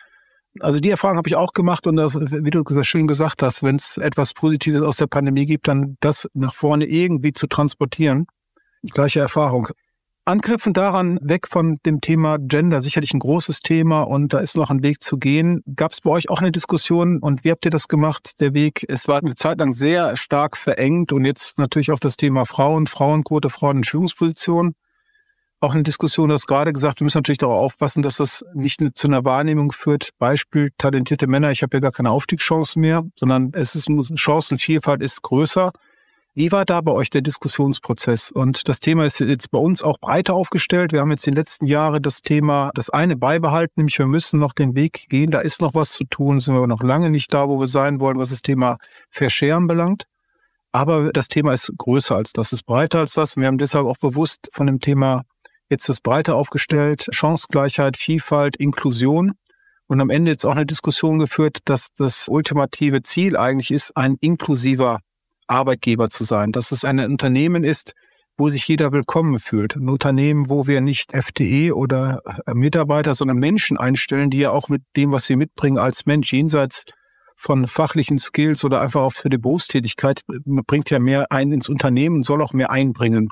[0.58, 3.76] also die Erfahrung habe ich auch gemacht und das, wie du schön gesagt hast, wenn
[3.76, 8.26] es etwas Positives aus der Pandemie gibt, dann das nach vorne irgendwie zu transportieren.
[8.92, 9.68] Gleiche Erfahrung.
[10.30, 14.70] Anknüpfend daran, weg von dem Thema Gender, sicherlich ein großes Thema und da ist noch
[14.70, 15.60] ein Weg zu gehen.
[15.74, 18.86] Gab es bei euch auch eine Diskussion und wie habt ihr das gemacht, der Weg?
[18.88, 22.86] Es war eine Zeit lang sehr stark verengt und jetzt natürlich auch das Thema Frauen,
[22.86, 24.76] Frauenquote, Frauen in Führungspositionen
[25.58, 28.80] auch eine Diskussion, du hast gerade gesagt, wir müssen natürlich darauf aufpassen, dass das nicht
[28.94, 30.10] zu einer Wahrnehmung führt.
[30.20, 35.22] Beispiel talentierte Männer, ich habe ja gar keine Aufstiegschance mehr, sondern es ist Chancenvielfalt ist
[35.22, 35.72] größer.
[36.34, 38.30] Wie war da bei euch der Diskussionsprozess?
[38.30, 40.92] Und das Thema ist jetzt bei uns auch breiter aufgestellt.
[40.92, 44.38] Wir haben jetzt in den letzten Jahren das Thema, das eine beibehalten, nämlich wir müssen
[44.38, 45.30] noch den Weg gehen.
[45.30, 47.98] Da ist noch was zu tun, sind wir noch lange nicht da, wo wir sein
[47.98, 48.78] wollen, was das Thema
[49.10, 50.04] Verscheren belangt.
[50.72, 53.34] Aber das Thema ist größer als das, ist breiter als das.
[53.34, 55.22] Und wir haben deshalb auch bewusst von dem Thema
[55.70, 59.34] Jetzt ist breiter aufgestellt, Chancengleichheit, Vielfalt, Inklusion
[59.86, 64.16] und am Ende jetzt auch eine Diskussion geführt, dass das ultimative Ziel eigentlich ist, ein
[64.20, 64.98] inklusiver
[65.50, 67.92] Arbeitgeber zu sein, dass es ein Unternehmen ist,
[68.38, 69.76] wo sich jeder willkommen fühlt.
[69.76, 74.68] Ein Unternehmen, wo wir nicht FTE oder äh, Mitarbeiter, sondern Menschen einstellen, die ja auch
[74.68, 76.84] mit dem, was sie mitbringen als Mensch, jenseits
[77.36, 80.20] von fachlichen Skills oder einfach auch für die Berufstätigkeit,
[80.66, 83.28] bringt ja mehr ein ins Unternehmen, soll auch mehr einbringen.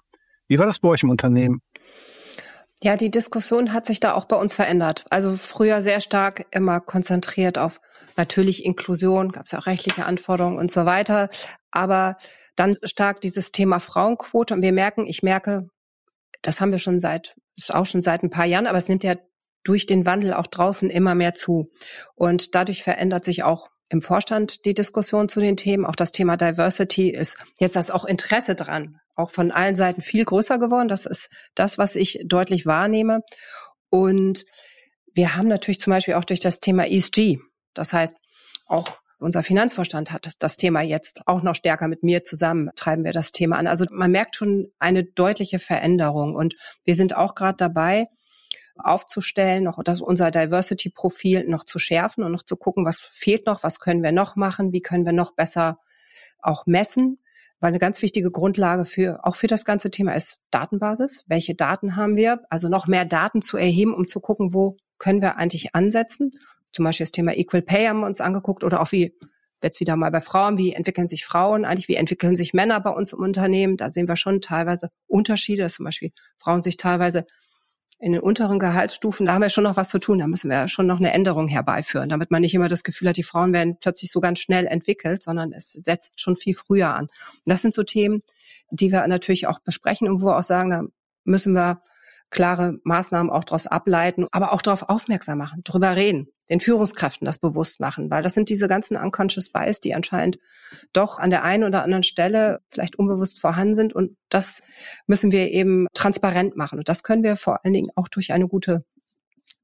[0.46, 1.60] Wie war das bei euch im Unternehmen?
[2.80, 5.04] Ja, die Diskussion hat sich da auch bei uns verändert.
[5.10, 7.80] Also früher sehr stark immer konzentriert auf
[8.16, 11.28] natürlich Inklusion, gab es ja auch rechtliche Anforderungen und so weiter,
[11.72, 12.16] aber
[12.54, 15.68] dann stark dieses Thema Frauenquote und wir merken, ich merke,
[16.42, 19.04] das haben wir schon seit, ist auch schon seit ein paar Jahren, aber es nimmt
[19.04, 19.16] ja
[19.64, 21.70] durch den Wandel auch draußen immer mehr zu.
[22.14, 25.84] Und dadurch verändert sich auch im Vorstand die Diskussion zu den Themen.
[25.84, 30.24] Auch das Thema Diversity ist jetzt das auch Interesse dran auch von allen Seiten viel
[30.24, 30.88] größer geworden.
[30.88, 33.20] Das ist das, was ich deutlich wahrnehme.
[33.90, 34.44] Und
[35.12, 37.38] wir haben natürlich zum Beispiel auch durch das Thema ESG,
[37.74, 38.16] das heißt
[38.66, 43.12] auch unser Finanzvorstand hat das Thema jetzt auch noch stärker mit mir zusammen, treiben wir
[43.12, 43.66] das Thema an.
[43.66, 46.54] Also man merkt schon eine deutliche Veränderung und
[46.84, 48.06] wir sind auch gerade dabei,
[48.76, 53.64] aufzustellen, noch das, unser Diversity-Profil noch zu schärfen und noch zu gucken, was fehlt noch,
[53.64, 55.78] was können wir noch machen, wie können wir noch besser
[56.40, 57.18] auch messen
[57.60, 61.24] weil eine ganz wichtige Grundlage für auch für das ganze Thema ist Datenbasis.
[61.26, 62.40] Welche Daten haben wir?
[62.50, 66.32] Also noch mehr Daten zu erheben, um zu gucken, wo können wir eigentlich ansetzen.
[66.72, 69.14] Zum Beispiel das Thema Equal Pay haben wir uns angeguckt oder auch wie
[69.62, 72.90] jetzt wieder mal bei Frauen, wie entwickeln sich Frauen eigentlich, wie entwickeln sich Männer bei
[72.90, 73.76] uns im Unternehmen.
[73.76, 77.26] Da sehen wir schon teilweise Unterschiede, dass zum Beispiel Frauen sich teilweise
[78.00, 80.18] in den unteren Gehaltsstufen, da haben wir schon noch was zu tun.
[80.18, 83.16] Da müssen wir schon noch eine Änderung herbeiführen, damit man nicht immer das Gefühl hat,
[83.16, 87.06] die Frauen werden plötzlich so ganz schnell entwickelt, sondern es setzt schon viel früher an.
[87.06, 88.22] Und das sind so Themen,
[88.70, 90.82] die wir natürlich auch besprechen und wo wir auch sagen, da
[91.24, 91.82] müssen wir
[92.30, 97.38] klare Maßnahmen auch daraus ableiten, aber auch darauf aufmerksam machen, drüber reden, den Führungskräften das
[97.38, 100.38] bewusst machen, weil das sind diese ganzen unconscious bias, die anscheinend
[100.92, 104.62] doch an der einen oder anderen Stelle vielleicht unbewusst vorhanden sind und das
[105.06, 108.48] müssen wir eben transparent machen und das können wir vor allen Dingen auch durch eine
[108.48, 108.84] gute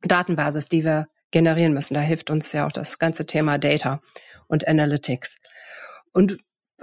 [0.02, 1.94] Datenbasis, die wir generieren müssen.
[1.94, 4.00] Da hilft uns ja auch das ganze Thema Data
[4.46, 5.36] und Analytics.
[6.12, 6.38] Und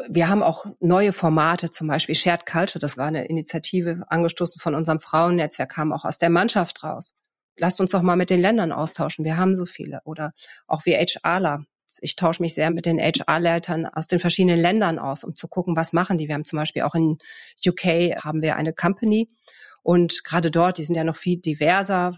[0.09, 4.75] wir haben auch neue Formate, zum Beispiel Shared Culture, das war eine Initiative angestoßen von
[4.75, 7.13] unserem Frauennetzwerk, kam auch aus der Mannschaft raus.
[7.57, 10.01] Lasst uns doch mal mit den Ländern austauschen, wir haben so viele.
[10.05, 10.33] Oder
[10.67, 11.65] auch wie HRler.
[11.99, 15.75] Ich tausche mich sehr mit den HR-Leitern aus den verschiedenen Ländern aus, um zu gucken,
[15.75, 16.27] was machen die.
[16.27, 17.17] Wir haben zum Beispiel auch in
[17.65, 19.29] UK haben wir eine Company
[19.83, 22.13] und gerade dort, die sind ja noch viel diverser,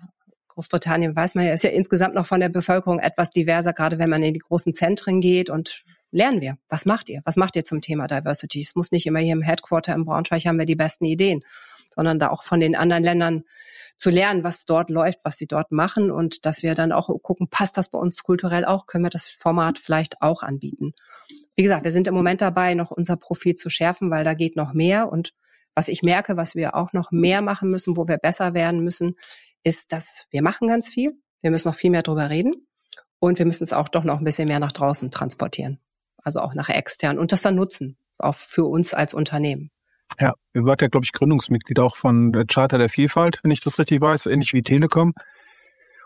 [0.53, 4.09] Großbritannien weiß man ja, ist ja insgesamt noch von der Bevölkerung etwas diverser, gerade wenn
[4.09, 6.57] man in die großen Zentren geht und lernen wir.
[6.69, 7.21] Was macht ihr?
[7.25, 8.61] Was macht ihr zum Thema Diversity?
[8.61, 11.43] Es muss nicht immer hier im Headquarter im Braunschweig haben wir die besten Ideen,
[11.93, 13.43] sondern da auch von den anderen Ländern
[13.97, 17.47] zu lernen, was dort läuft, was sie dort machen und dass wir dann auch gucken,
[17.49, 18.87] passt das bei uns kulturell auch?
[18.87, 20.93] Können wir das Format vielleicht auch anbieten?
[21.55, 24.55] Wie gesagt, wir sind im Moment dabei, noch unser Profil zu schärfen, weil da geht
[24.55, 25.33] noch mehr und
[25.75, 29.15] was ich merke, was wir auch noch mehr machen müssen, wo wir besser werden müssen,
[29.63, 31.13] ist, dass wir machen ganz viel.
[31.41, 32.67] Wir müssen noch viel mehr drüber reden
[33.19, 35.79] und wir müssen es auch doch noch ein bisschen mehr nach draußen transportieren
[36.23, 39.69] also auch nach extern und das dann nutzen, auch für uns als Unternehmen.
[40.19, 43.61] Ja, ihr wart ja, glaube ich, Gründungsmitglied auch von der Charter der Vielfalt, wenn ich
[43.61, 45.13] das richtig weiß, ähnlich wie Telekom.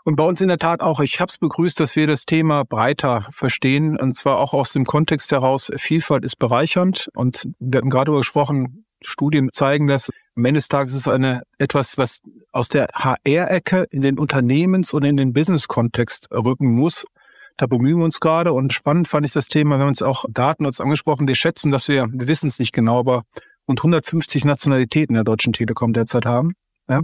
[0.04, 2.64] Und bei uns in der Tat auch, ich habe es begrüßt, dass wir das Thema
[2.64, 7.10] breiter verstehen, und zwar auch aus dem Kontext heraus, Vielfalt ist bereichernd.
[7.14, 10.10] Und wir hatten gerade darüber gesprochen, Studien zeigen das.
[10.34, 12.20] Am Ende des Tages ist eine, etwas, was
[12.52, 17.04] aus der HR-Ecke in den Unternehmens- und in den Business-Kontext rücken muss.
[17.58, 20.24] Da bemühen wir uns gerade und spannend fand ich das Thema, wir haben uns auch
[20.30, 21.26] Daten uns angesprochen.
[21.26, 23.24] Wir schätzen, dass wir, wir wissen es nicht genau, aber
[23.68, 26.54] rund 150 Nationalitäten der Deutschen Telekom derzeit haben.
[26.88, 27.02] Ja?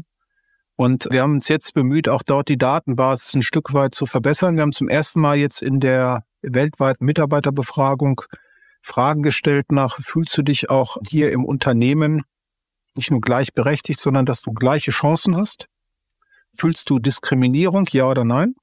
[0.77, 4.57] Und wir haben uns jetzt bemüht, auch dort die Datenbasis ein Stück weit zu verbessern.
[4.57, 8.23] Wir haben zum ersten Mal jetzt in der weltweiten Mitarbeiterbefragung
[8.83, 12.23] Fragen gestellt nach, fühlst du dich auch hier im Unternehmen
[12.97, 15.69] nicht nur gleichberechtigt, sondern dass du gleiche Chancen hast?
[16.59, 18.55] Fühlst du Diskriminierung, ja oder nein?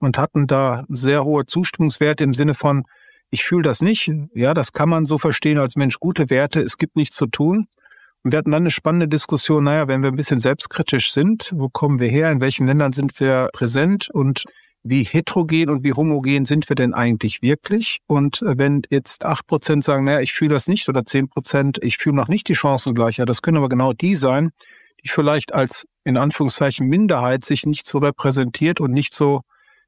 [0.00, 2.84] Und hatten da sehr hohe Zustimmungswerte im Sinne von,
[3.30, 4.10] ich fühle das nicht.
[4.34, 7.66] Ja, das kann man so verstehen als Mensch, gute Werte, es gibt nichts zu tun.
[8.22, 11.68] Und wir hatten dann eine spannende Diskussion, naja, wenn wir ein bisschen selbstkritisch sind, wo
[11.68, 14.44] kommen wir her, in welchen Ländern sind wir präsent und
[14.82, 17.98] wie heterogen und wie homogen sind wir denn eigentlich wirklich?
[18.06, 21.78] Und äh, wenn jetzt acht Prozent sagen, naja, ich fühle das nicht oder zehn Prozent,
[21.82, 24.50] ich fühle noch nicht die Chancengleichheit, das können aber genau die sein,
[25.04, 29.42] die vielleicht als in Anführungszeichen Minderheit sich nicht so repräsentiert und nicht so,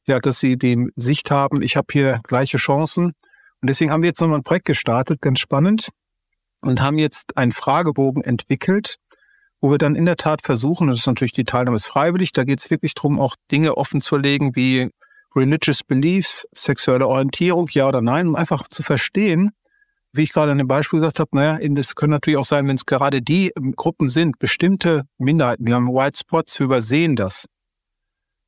[0.07, 3.14] ja, dass sie die Sicht haben, ich habe hier gleiche Chancen.
[3.62, 5.90] Und deswegen haben wir jetzt nochmal ein Projekt gestartet, ganz spannend,
[6.62, 8.96] und haben jetzt einen Fragebogen entwickelt,
[9.60, 12.44] wo wir dann in der Tat versuchen, das ist natürlich die Teilnahme ist freiwillig, da
[12.44, 14.90] geht es wirklich darum, auch Dinge offen zu legen wie
[15.36, 19.50] religious beliefs, sexuelle Orientierung, ja oder nein, um einfach zu verstehen,
[20.12, 22.76] wie ich gerade an dem Beispiel gesagt habe, naja, das können natürlich auch sein, wenn
[22.76, 27.46] es gerade die ähm, Gruppen sind, bestimmte Minderheiten, wir haben White Spots, wir übersehen das.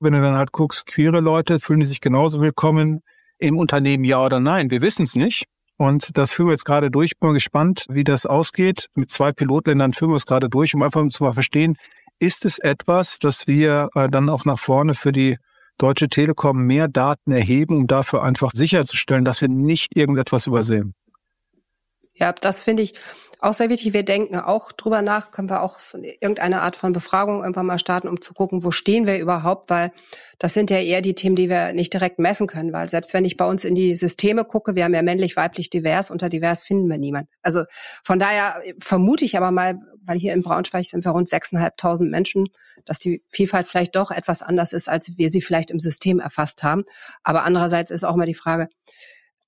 [0.00, 3.02] Wenn du dann halt guckst, queere Leute, fühlen die sich genauso willkommen
[3.42, 4.70] im Unternehmen, ja oder nein?
[4.70, 5.44] Wir wissen es nicht.
[5.76, 7.18] Und das führen wir jetzt gerade durch.
[7.18, 8.86] Bin mal gespannt, wie das ausgeht.
[8.94, 11.76] Mit zwei Pilotländern führen wir es gerade durch, um einfach zu verstehen,
[12.20, 15.38] ist es etwas, dass wir äh, dann auch nach vorne für die
[15.78, 20.94] Deutsche Telekom mehr Daten erheben, um dafür einfach sicherzustellen, dass wir nicht irgendetwas übersehen.
[22.14, 22.94] Ja, das finde ich
[23.42, 23.92] auch sehr wichtig.
[23.92, 28.06] Wir denken auch drüber nach, können wir auch irgendeine Art von Befragung irgendwann mal starten,
[28.06, 29.90] um zu gucken, wo stehen wir überhaupt, weil
[30.38, 33.24] das sind ja eher die Themen, die wir nicht direkt messen können, weil selbst wenn
[33.24, 36.62] ich bei uns in die Systeme gucke, wir haben ja männlich, weiblich, divers, unter divers
[36.62, 37.28] finden wir niemand.
[37.42, 37.64] Also
[38.04, 42.46] von daher vermute ich aber mal, weil hier in Braunschweig sind wir rund 6.500 Menschen,
[42.84, 46.62] dass die Vielfalt vielleicht doch etwas anders ist, als wir sie vielleicht im System erfasst
[46.62, 46.84] haben.
[47.24, 48.68] Aber andererseits ist auch immer die Frage,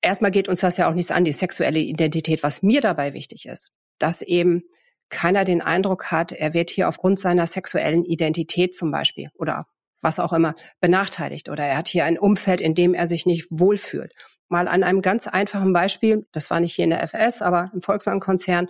[0.05, 2.43] erstmal geht uns das ja auch nichts an, die sexuelle Identität.
[2.43, 4.63] Was mir dabei wichtig ist, dass eben
[5.09, 9.67] keiner den Eindruck hat, er wird hier aufgrund seiner sexuellen Identität zum Beispiel oder
[10.01, 13.47] was auch immer benachteiligt oder er hat hier ein Umfeld, in dem er sich nicht
[13.51, 14.13] wohlfühlt.
[14.49, 17.81] Mal an einem ganz einfachen Beispiel, das war nicht hier in der FS, aber im
[17.81, 18.67] Volkswagen-Konzern,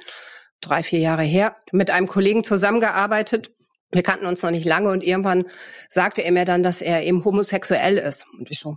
[0.61, 3.53] drei, vier Jahre her, mit einem Kollegen zusammengearbeitet.
[3.90, 5.44] Wir kannten uns noch nicht lange und irgendwann
[5.88, 8.27] sagte er mir dann, dass er eben homosexuell ist.
[8.38, 8.77] Und ich so,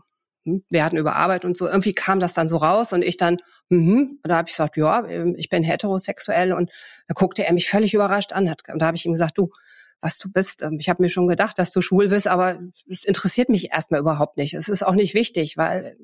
[0.70, 3.38] wir hatten über Arbeit und so, irgendwie kam das dann so raus und ich dann,
[3.70, 6.72] mhm, da habe ich gesagt, ja, ähm, ich bin heterosexuell und
[7.08, 8.50] da guckte er mich völlig überrascht an.
[8.50, 9.50] Hat, und da habe ich ihm gesagt, du,
[10.02, 13.04] was du bist, ähm, ich habe mir schon gedacht, dass du schwul bist, aber es
[13.04, 14.54] interessiert mich erstmal überhaupt nicht.
[14.54, 15.98] Es ist auch nicht wichtig, weil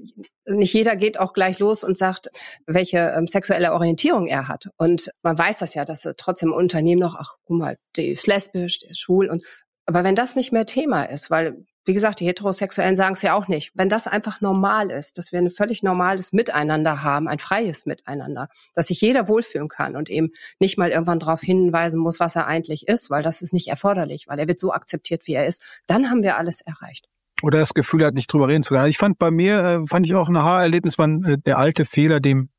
[0.46, 2.30] nicht jeder geht auch gleich los und sagt,
[2.66, 4.70] welche ähm, sexuelle Orientierung er hat.
[4.78, 8.28] Und man weiß das ja, dass trotzdem im Unternehmen noch, ach guck mal, der ist
[8.28, 9.44] lesbisch, der ist schwul und
[9.86, 13.34] aber wenn das nicht mehr Thema ist, weil wie gesagt, die Heterosexuellen sagen es ja
[13.34, 13.72] auch nicht.
[13.74, 18.48] Wenn das einfach normal ist, dass wir ein völlig normales Miteinander haben, ein freies Miteinander,
[18.74, 22.48] dass sich jeder wohlfühlen kann und eben nicht mal irgendwann darauf hinweisen muss, was er
[22.48, 25.64] eigentlich ist, weil das ist nicht erforderlich, weil er wird so akzeptiert, wie er ist,
[25.88, 27.08] dann haben wir alles erreicht.
[27.42, 28.88] Oder das Gefühl hat, nicht drüber reden zu können.
[28.88, 32.22] Ich fand bei mir, äh, fand ich auch ein Haarerlebnis, man, äh, der alte Fehler,
[32.22, 32.50] dem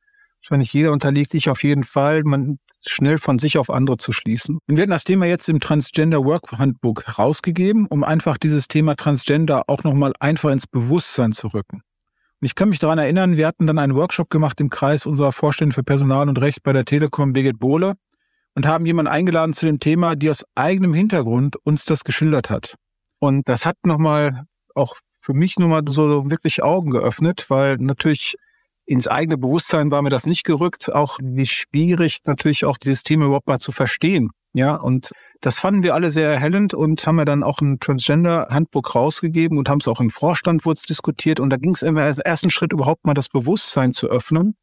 [0.42, 2.22] wahrscheinlich jeder unterliegt, ich auf jeden Fall.
[2.24, 2.58] Man
[2.90, 4.58] schnell von sich auf andere zu schließen.
[4.66, 8.96] Und wir hatten das Thema jetzt im Transgender Work Handbook rausgegeben, um einfach dieses Thema
[8.96, 11.82] Transgender auch nochmal einfach ins Bewusstsein zu rücken.
[12.40, 15.32] Und ich kann mich daran erinnern, wir hatten dann einen Workshop gemacht im Kreis unserer
[15.32, 17.94] Vorstände für Personal und Recht bei der Telekom, Birgit Bohle,
[18.54, 22.76] und haben jemanden eingeladen zu dem Thema, die aus eigenem Hintergrund uns das geschildert hat.
[23.18, 24.44] Und das hat nochmal
[24.74, 28.36] auch für mich nochmal so wirklich Augen geöffnet, weil natürlich
[28.86, 33.26] ins eigene Bewusstsein war mir das nicht gerückt, auch wie schwierig natürlich auch dieses Thema
[33.26, 34.30] überhaupt mal zu verstehen.
[34.56, 38.94] Ja, und das fanden wir alle sehr erhellend und haben ja dann auch ein Transgender-Handbuch
[38.94, 41.40] rausgegeben und haben es auch im Vorstand wurde diskutiert.
[41.40, 44.54] Und da ging es als ersten Schritt überhaupt mal das Bewusstsein zu öffnen,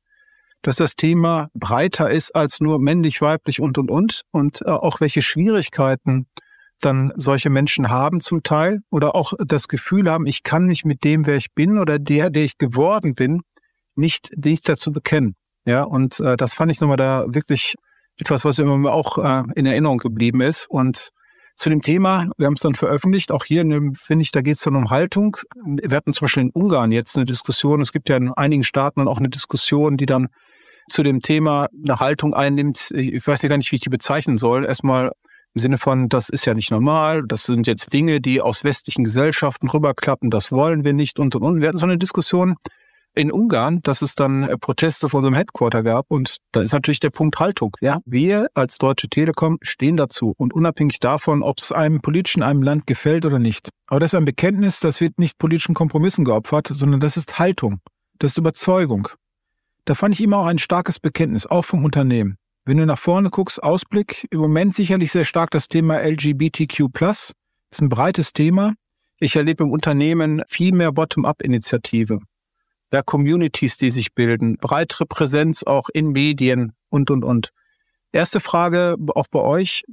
[0.61, 4.21] dass das Thema breiter ist als nur männlich, weiblich und, und, und.
[4.31, 6.27] Und äh, auch welche Schwierigkeiten
[6.79, 11.03] dann solche Menschen haben zum Teil oder auch das Gefühl haben, ich kann mich mit
[11.03, 13.41] dem, wer ich bin oder der, der ich geworden bin,
[14.01, 15.35] nicht, nicht dazu bekennen.
[15.65, 17.75] Ja, und äh, das fand ich nochmal da wirklich
[18.17, 20.69] etwas, was immer auch äh, in Erinnerung geblieben ist.
[20.69, 21.11] Und
[21.55, 24.63] zu dem Thema, wir haben es dann veröffentlicht, auch hier finde ich, da geht es
[24.63, 25.37] dann um Haltung.
[25.65, 28.99] Wir hatten zum Beispiel in Ungarn jetzt eine Diskussion, es gibt ja in einigen Staaten
[28.99, 30.27] dann auch eine Diskussion, die dann
[30.89, 34.37] zu dem Thema eine Haltung einnimmt, ich weiß ja gar nicht, wie ich die bezeichnen
[34.37, 34.65] soll.
[34.65, 35.11] Erstmal
[35.53, 39.03] im Sinne von, das ist ja nicht normal, das sind jetzt Dinge, die aus westlichen
[39.03, 41.61] Gesellschaften rüberklappen, das wollen wir nicht und und und.
[41.61, 42.55] Wir hatten so eine Diskussion
[43.13, 46.99] in Ungarn, dass es dann äh, Proteste vor unserem Headquarter gab und da ist natürlich
[46.99, 47.75] der Punkt Haltung.
[47.81, 52.61] Ja, wir als Deutsche Telekom stehen dazu und unabhängig davon, ob es einem politischen einem
[52.61, 53.69] Land gefällt oder nicht.
[53.87, 57.81] Aber das ist ein Bekenntnis, das wird nicht politischen Kompromissen geopfert, sondern das ist Haltung,
[58.19, 59.09] das ist Überzeugung.
[59.85, 62.37] Da fand ich immer auch ein starkes Bekenntnis, auch vom Unternehmen.
[62.63, 66.85] Wenn du nach vorne guckst, Ausblick, im Moment sicherlich sehr stark das Thema LGBTQ+,
[67.71, 68.73] ist ein breites Thema.
[69.19, 72.19] Ich erlebe im Unternehmen viel mehr Bottom-up-Initiative.
[72.93, 77.51] Ja, Communities, die sich bilden, breitere Präsenz auch in Medien und, und, und.
[78.11, 79.83] Erste Frage auch bei euch.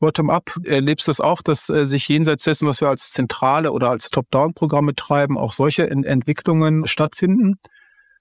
[0.00, 3.90] Bottom-up, erlebst du das auch, dass äh, sich jenseits dessen, was wir als zentrale oder
[3.90, 7.56] als Top-Down-Programme treiben, auch solche Ent Entwicklungen stattfinden?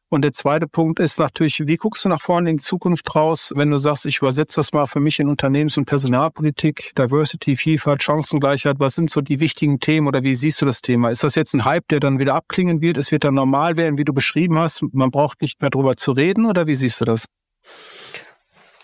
[0.09, 3.69] Und der zweite Punkt ist natürlich, wie guckst du nach vorne in Zukunft raus, wenn
[3.69, 8.79] du sagst, ich übersetze das mal für mich in Unternehmens- und Personalpolitik, Diversity, Vielfalt, Chancengleichheit,
[8.79, 11.09] was sind so die wichtigen Themen oder wie siehst du das Thema?
[11.09, 12.95] Ist das jetzt ein Hype, der dann wieder abklingen wird?
[12.95, 16.13] Es wird dann normal werden, wie du beschrieben hast, man braucht nicht mehr drüber zu
[16.13, 17.25] reden oder wie siehst du das?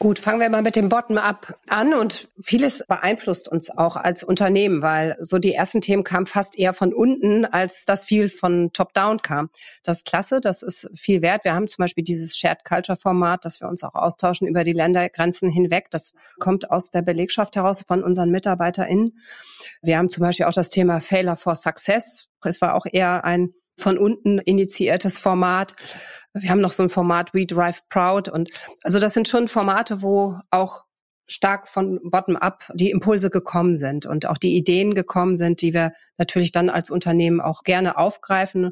[0.03, 4.81] Gut, fangen wir mal mit dem Bottom-up an und vieles beeinflusst uns auch als Unternehmen,
[4.81, 9.21] weil so die ersten Themen kamen fast eher von unten, als das viel von Top-down
[9.21, 9.49] kam.
[9.81, 11.45] Das ist klasse, das ist viel wert.
[11.45, 14.73] Wir haben zum Beispiel dieses Shared Culture Format, dass wir uns auch austauschen über die
[14.73, 15.89] Ländergrenzen hinweg.
[15.89, 19.17] Das kommt aus der Belegschaft heraus von unseren MitarbeiterInnen.
[19.83, 22.27] Wir haben zum Beispiel auch das Thema Failure for Success.
[22.43, 25.75] Es war auch eher ein von unten initiiertes Format.
[26.33, 28.49] Wir haben noch so ein Format We Drive Proud und
[28.83, 30.85] also das sind schon Formate, wo auch
[31.27, 35.93] stark von bottom-up die Impulse gekommen sind und auch die Ideen gekommen sind, die wir
[36.17, 38.71] natürlich dann als Unternehmen auch gerne aufgreifen.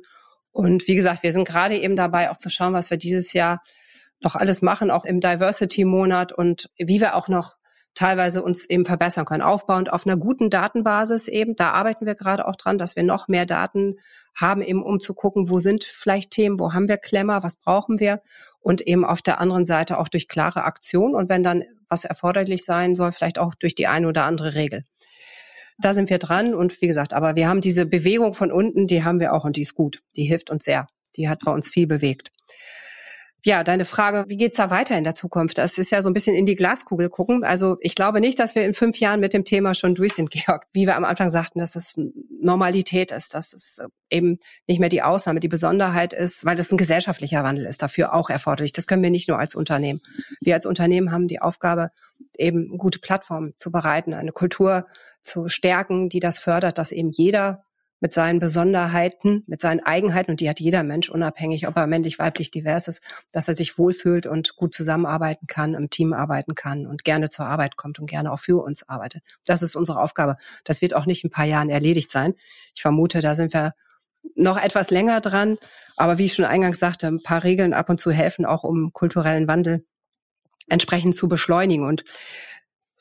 [0.52, 3.62] Und wie gesagt, wir sind gerade eben dabei, auch zu schauen, was wir dieses Jahr
[4.22, 7.56] noch alles machen, auch im Diversity-Monat und wie wir auch noch
[7.96, 9.42] teilweise uns eben verbessern können.
[9.42, 11.56] Aufbauend auf einer guten Datenbasis eben.
[11.56, 13.96] Da arbeiten wir gerade auch dran, dass wir noch mehr Daten
[14.36, 18.00] haben, eben um zu gucken, wo sind vielleicht Themen, wo haben wir Klemmer, was brauchen
[18.00, 18.22] wir
[18.60, 22.64] und eben auf der anderen Seite auch durch klare Aktion und wenn dann was erforderlich
[22.64, 24.84] sein soll, vielleicht auch durch die eine oder andere Regel.
[25.78, 29.04] Da sind wir dran und wie gesagt, aber wir haben diese Bewegung von unten, die
[29.04, 30.02] haben wir auch und die ist gut.
[30.16, 30.88] Die hilft uns sehr.
[31.18, 32.32] Die hat bei uns viel bewegt
[33.44, 35.58] ja, deine Frage, wie geht's da weiter in der Zukunft?
[35.58, 37.44] Das ist ja so ein bisschen in die Glaskugel gucken.
[37.44, 40.30] Also ich glaube nicht, dass wir in fünf Jahren mit dem Thema schon durch sind,
[40.32, 40.66] Georg.
[40.74, 41.96] Wie wir am Anfang sagten, dass es
[42.40, 46.78] Normalität ist, dass es eben nicht mehr die Ausnahme, die Besonderheit ist, weil das ein
[46.78, 48.74] gesellschaftlicher Wandel ist, dafür auch erforderlich.
[48.74, 50.02] Das können wir nicht nur als Unternehmen.
[50.42, 51.90] Wir als Unternehmen haben die Aufgabe,
[52.38, 54.86] eben gute Plattformen zu bereiten, eine Kultur
[55.22, 57.64] zu stärken, die das fördert, dass eben jeder
[58.02, 62.20] mit seinen Besonderheiten, mit seinen Eigenheiten, und die hat jeder Mensch, unabhängig, ob er männlich,
[62.20, 66.88] weiblich, divers ist, dass er sich wohlfühlt und gut zusammenarbeiten kann, im Team arbeiten kann
[66.88, 69.24] und gerne zur Arbeit kommt und gerne auch für uns arbeitet.
[69.46, 70.38] Das ist unsere Aufgabe.
[70.66, 72.34] Das wird auch nicht in ein paar Jahren erledigt sein.
[72.76, 73.74] Ich vermute, da sind wir
[74.36, 75.58] noch etwas länger dran.
[75.96, 78.94] Aber wie ich schon eingangs sagte, ein paar Regeln ab und zu helfen, auch um
[78.94, 79.86] kulturellen Wandel
[80.70, 81.86] entsprechend zu beschleunigen.
[81.86, 82.04] Und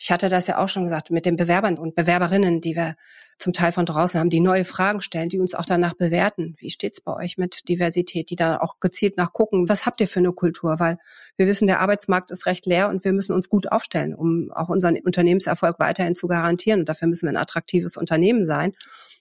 [0.02, 2.96] ich hatte das ja auch schon gesagt, mit den Bewerbern und Bewerberinnen, die wir
[3.36, 6.56] zum Teil von draußen haben, die neue Fragen stellen, die uns auch danach bewerten.
[6.58, 10.20] Wie steht's bei euch mit Diversität, die dann auch gezielt nachgucken, was habt ihr für
[10.20, 10.80] eine Kultur?
[10.80, 10.98] Weil
[11.36, 14.70] wir wissen, der Arbeitsmarkt ist recht leer und wir müssen uns gut aufstellen, um auch
[14.70, 16.80] unseren Unternehmenserfolg weiterhin zu garantieren.
[16.80, 18.72] Und dafür müssen wir ein attraktives Unternehmen sein.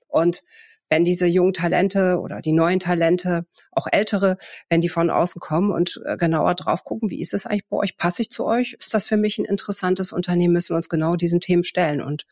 [0.07, 0.43] Und
[0.89, 4.37] wenn diese jungen Talente oder die neuen Talente, auch ältere,
[4.69, 7.77] wenn die von außen kommen und äh, genauer drauf gucken, wie ist es eigentlich bei
[7.77, 7.97] euch?
[7.97, 8.75] Passe ich zu euch?
[8.79, 10.53] Ist das für mich ein interessantes Unternehmen?
[10.53, 12.01] Müssen wir uns genau diesen Themen stellen.
[12.01, 12.25] Und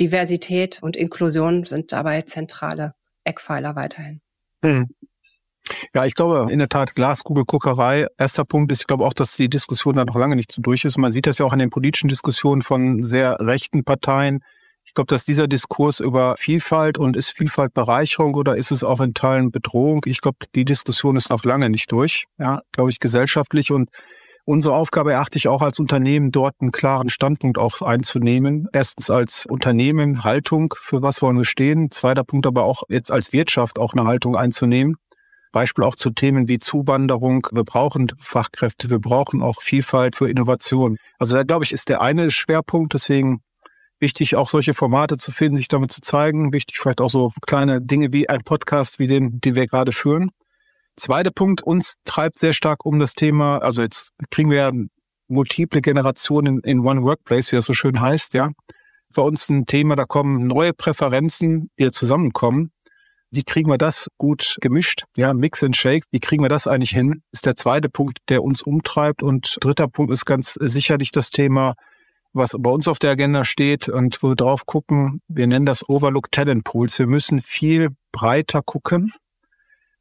[0.00, 4.20] Diversität und Inklusion sind dabei zentrale Eckpfeiler weiterhin.
[4.64, 4.88] Hm.
[5.94, 8.06] Ja, ich glaube in der Tat Glaskugelguckerei.
[8.18, 10.84] Erster Punkt ist, ich glaube auch, dass die Diskussion da noch lange nicht so durch
[10.84, 10.98] ist.
[10.98, 14.42] Man sieht das ja auch an den politischen Diskussionen von sehr rechten Parteien,
[14.84, 19.00] ich glaube, dass dieser Diskurs über Vielfalt und ist Vielfalt Bereicherung oder ist es auch
[19.00, 20.02] in Teilen Bedrohung?
[20.06, 23.90] Ich glaube, die Diskussion ist noch lange nicht durch, ja, glaube ich, gesellschaftlich und
[24.44, 28.66] Unsere Aufgabe erachte ich auch als Unternehmen, dort einen klaren Standpunkt auch einzunehmen.
[28.72, 31.92] Erstens als Unternehmen Haltung, für was wollen wir stehen.
[31.92, 34.96] Zweiter Punkt aber auch jetzt als Wirtschaft auch eine Haltung einzunehmen.
[35.52, 37.46] Beispiel auch zu Themen wie Zuwanderung.
[37.52, 40.96] Wir brauchen Fachkräfte, wir brauchen auch Vielfalt für Innovation.
[41.20, 42.94] Also da glaube ich, ist der eine Schwerpunkt.
[42.94, 43.42] Deswegen
[44.02, 46.52] Wichtig, auch solche Formate zu finden, sich damit zu zeigen.
[46.52, 50.32] Wichtig, vielleicht auch so kleine Dinge wie ein Podcast, wie den, den wir gerade führen.
[50.96, 54.72] Zweiter Punkt, uns treibt sehr stark um das Thema, also jetzt kriegen wir ja
[55.28, 58.50] multiple Generationen in One Workplace, wie das so schön heißt, ja.
[59.14, 62.72] Bei uns ein Thema, da kommen neue Präferenzen, die zusammenkommen.
[63.30, 65.04] Wie kriegen wir das gut gemischt?
[65.16, 66.06] Ja, Mix and Shake.
[66.10, 67.22] Wie kriegen wir das eigentlich hin?
[67.30, 69.22] Ist der zweite Punkt, der uns umtreibt.
[69.22, 71.74] Und dritter Punkt ist ganz sicherlich das Thema,
[72.32, 75.20] was bei uns auf der Agenda steht und wo wir drauf gucken.
[75.28, 76.98] Wir nennen das Overlook Talent Pools.
[76.98, 79.12] Wir müssen viel breiter gucken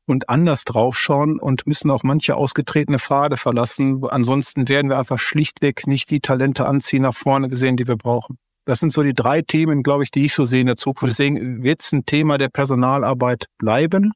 [0.05, 4.03] und anders draufschauen und müssen auch manche ausgetretene Pfade verlassen.
[4.09, 8.37] Ansonsten werden wir einfach schlichtweg nicht die Talente anziehen nach vorne gesehen, die wir brauchen.
[8.65, 11.11] Das sind so die drei Themen, glaube ich, die ich so sehe in der Zukunft.
[11.11, 14.13] Deswegen wird es ein Thema der Personalarbeit bleiben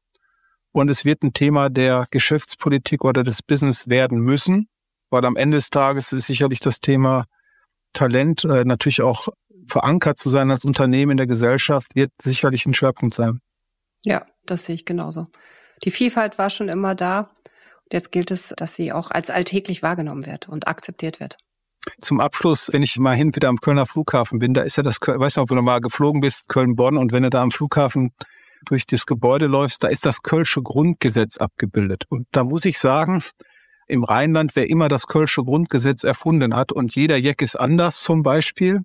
[0.72, 4.68] und es wird ein Thema der Geschäftspolitik oder des Business werden müssen,
[5.10, 7.26] weil am Ende des Tages ist sicherlich das Thema
[7.96, 9.30] Talent äh, natürlich auch
[9.68, 13.40] verankert zu sein als Unternehmen in der Gesellschaft, wird sicherlich ein Schwerpunkt sein.
[14.04, 15.28] Ja, das sehe ich genauso.
[15.84, 17.20] Die Vielfalt war schon immer da.
[17.20, 21.38] Und jetzt gilt es, dass sie auch als alltäglich wahrgenommen wird und akzeptiert wird.
[22.02, 24.98] Zum Abschluss, wenn ich mal hin wieder am Kölner Flughafen bin, da ist ja das,
[25.00, 28.12] weiß nicht, ob du noch mal geflogen bist, Köln-Bonn, und wenn du da am Flughafen
[28.66, 32.06] durch das Gebäude läufst, da ist das Kölsche Grundgesetz abgebildet.
[32.10, 33.22] Und da muss ich sagen,
[33.88, 38.24] im Rheinland, wer immer das Kölsche Grundgesetz erfunden hat und jeder Jeck ist anders zum
[38.24, 38.82] Beispiel,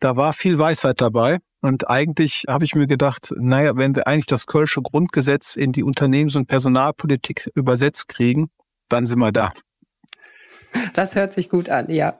[0.00, 1.38] da war viel Weisheit dabei.
[1.62, 5.84] Und eigentlich habe ich mir gedacht, naja, wenn wir eigentlich das Kölsche Grundgesetz in die
[5.84, 8.50] Unternehmens- und Personalpolitik übersetzt kriegen,
[8.88, 9.52] dann sind wir da.
[10.94, 12.18] Das hört sich gut an, ja.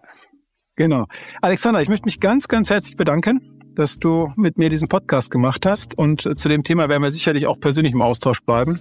[0.77, 1.07] Genau.
[1.41, 5.65] Alexander, ich möchte mich ganz, ganz herzlich bedanken, dass du mit mir diesen Podcast gemacht
[5.65, 5.97] hast.
[5.97, 8.79] Und zu dem Thema werden wir sicherlich auch persönlich im Austausch bleiben.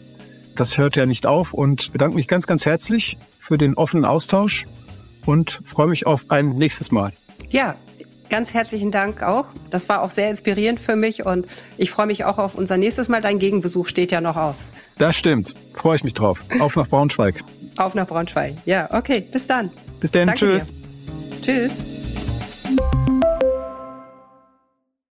[0.55, 3.17] Das hört ja nicht auf und bedanke mich ganz, ganz herzlich
[3.49, 4.67] für den offenen Austausch
[5.25, 7.13] und freue mich auf ein nächstes Mal.
[7.49, 7.75] Ja,
[8.29, 9.47] ganz herzlichen Dank auch.
[9.71, 13.09] Das war auch sehr inspirierend für mich und ich freue mich auch auf unser nächstes
[13.09, 13.21] Mal.
[13.21, 14.67] Dein Gegenbesuch steht ja noch aus.
[14.99, 15.55] Das stimmt.
[15.73, 16.43] Freue ich mich drauf.
[16.59, 17.43] Auf nach Braunschweig.
[17.77, 18.53] Auf nach Braunschweig.
[18.65, 19.19] Ja, okay.
[19.19, 19.71] Bis dann.
[19.99, 20.29] Bis dann.
[20.35, 20.71] Tschüss.
[21.41, 21.41] Dir.
[21.41, 21.98] Tschüss.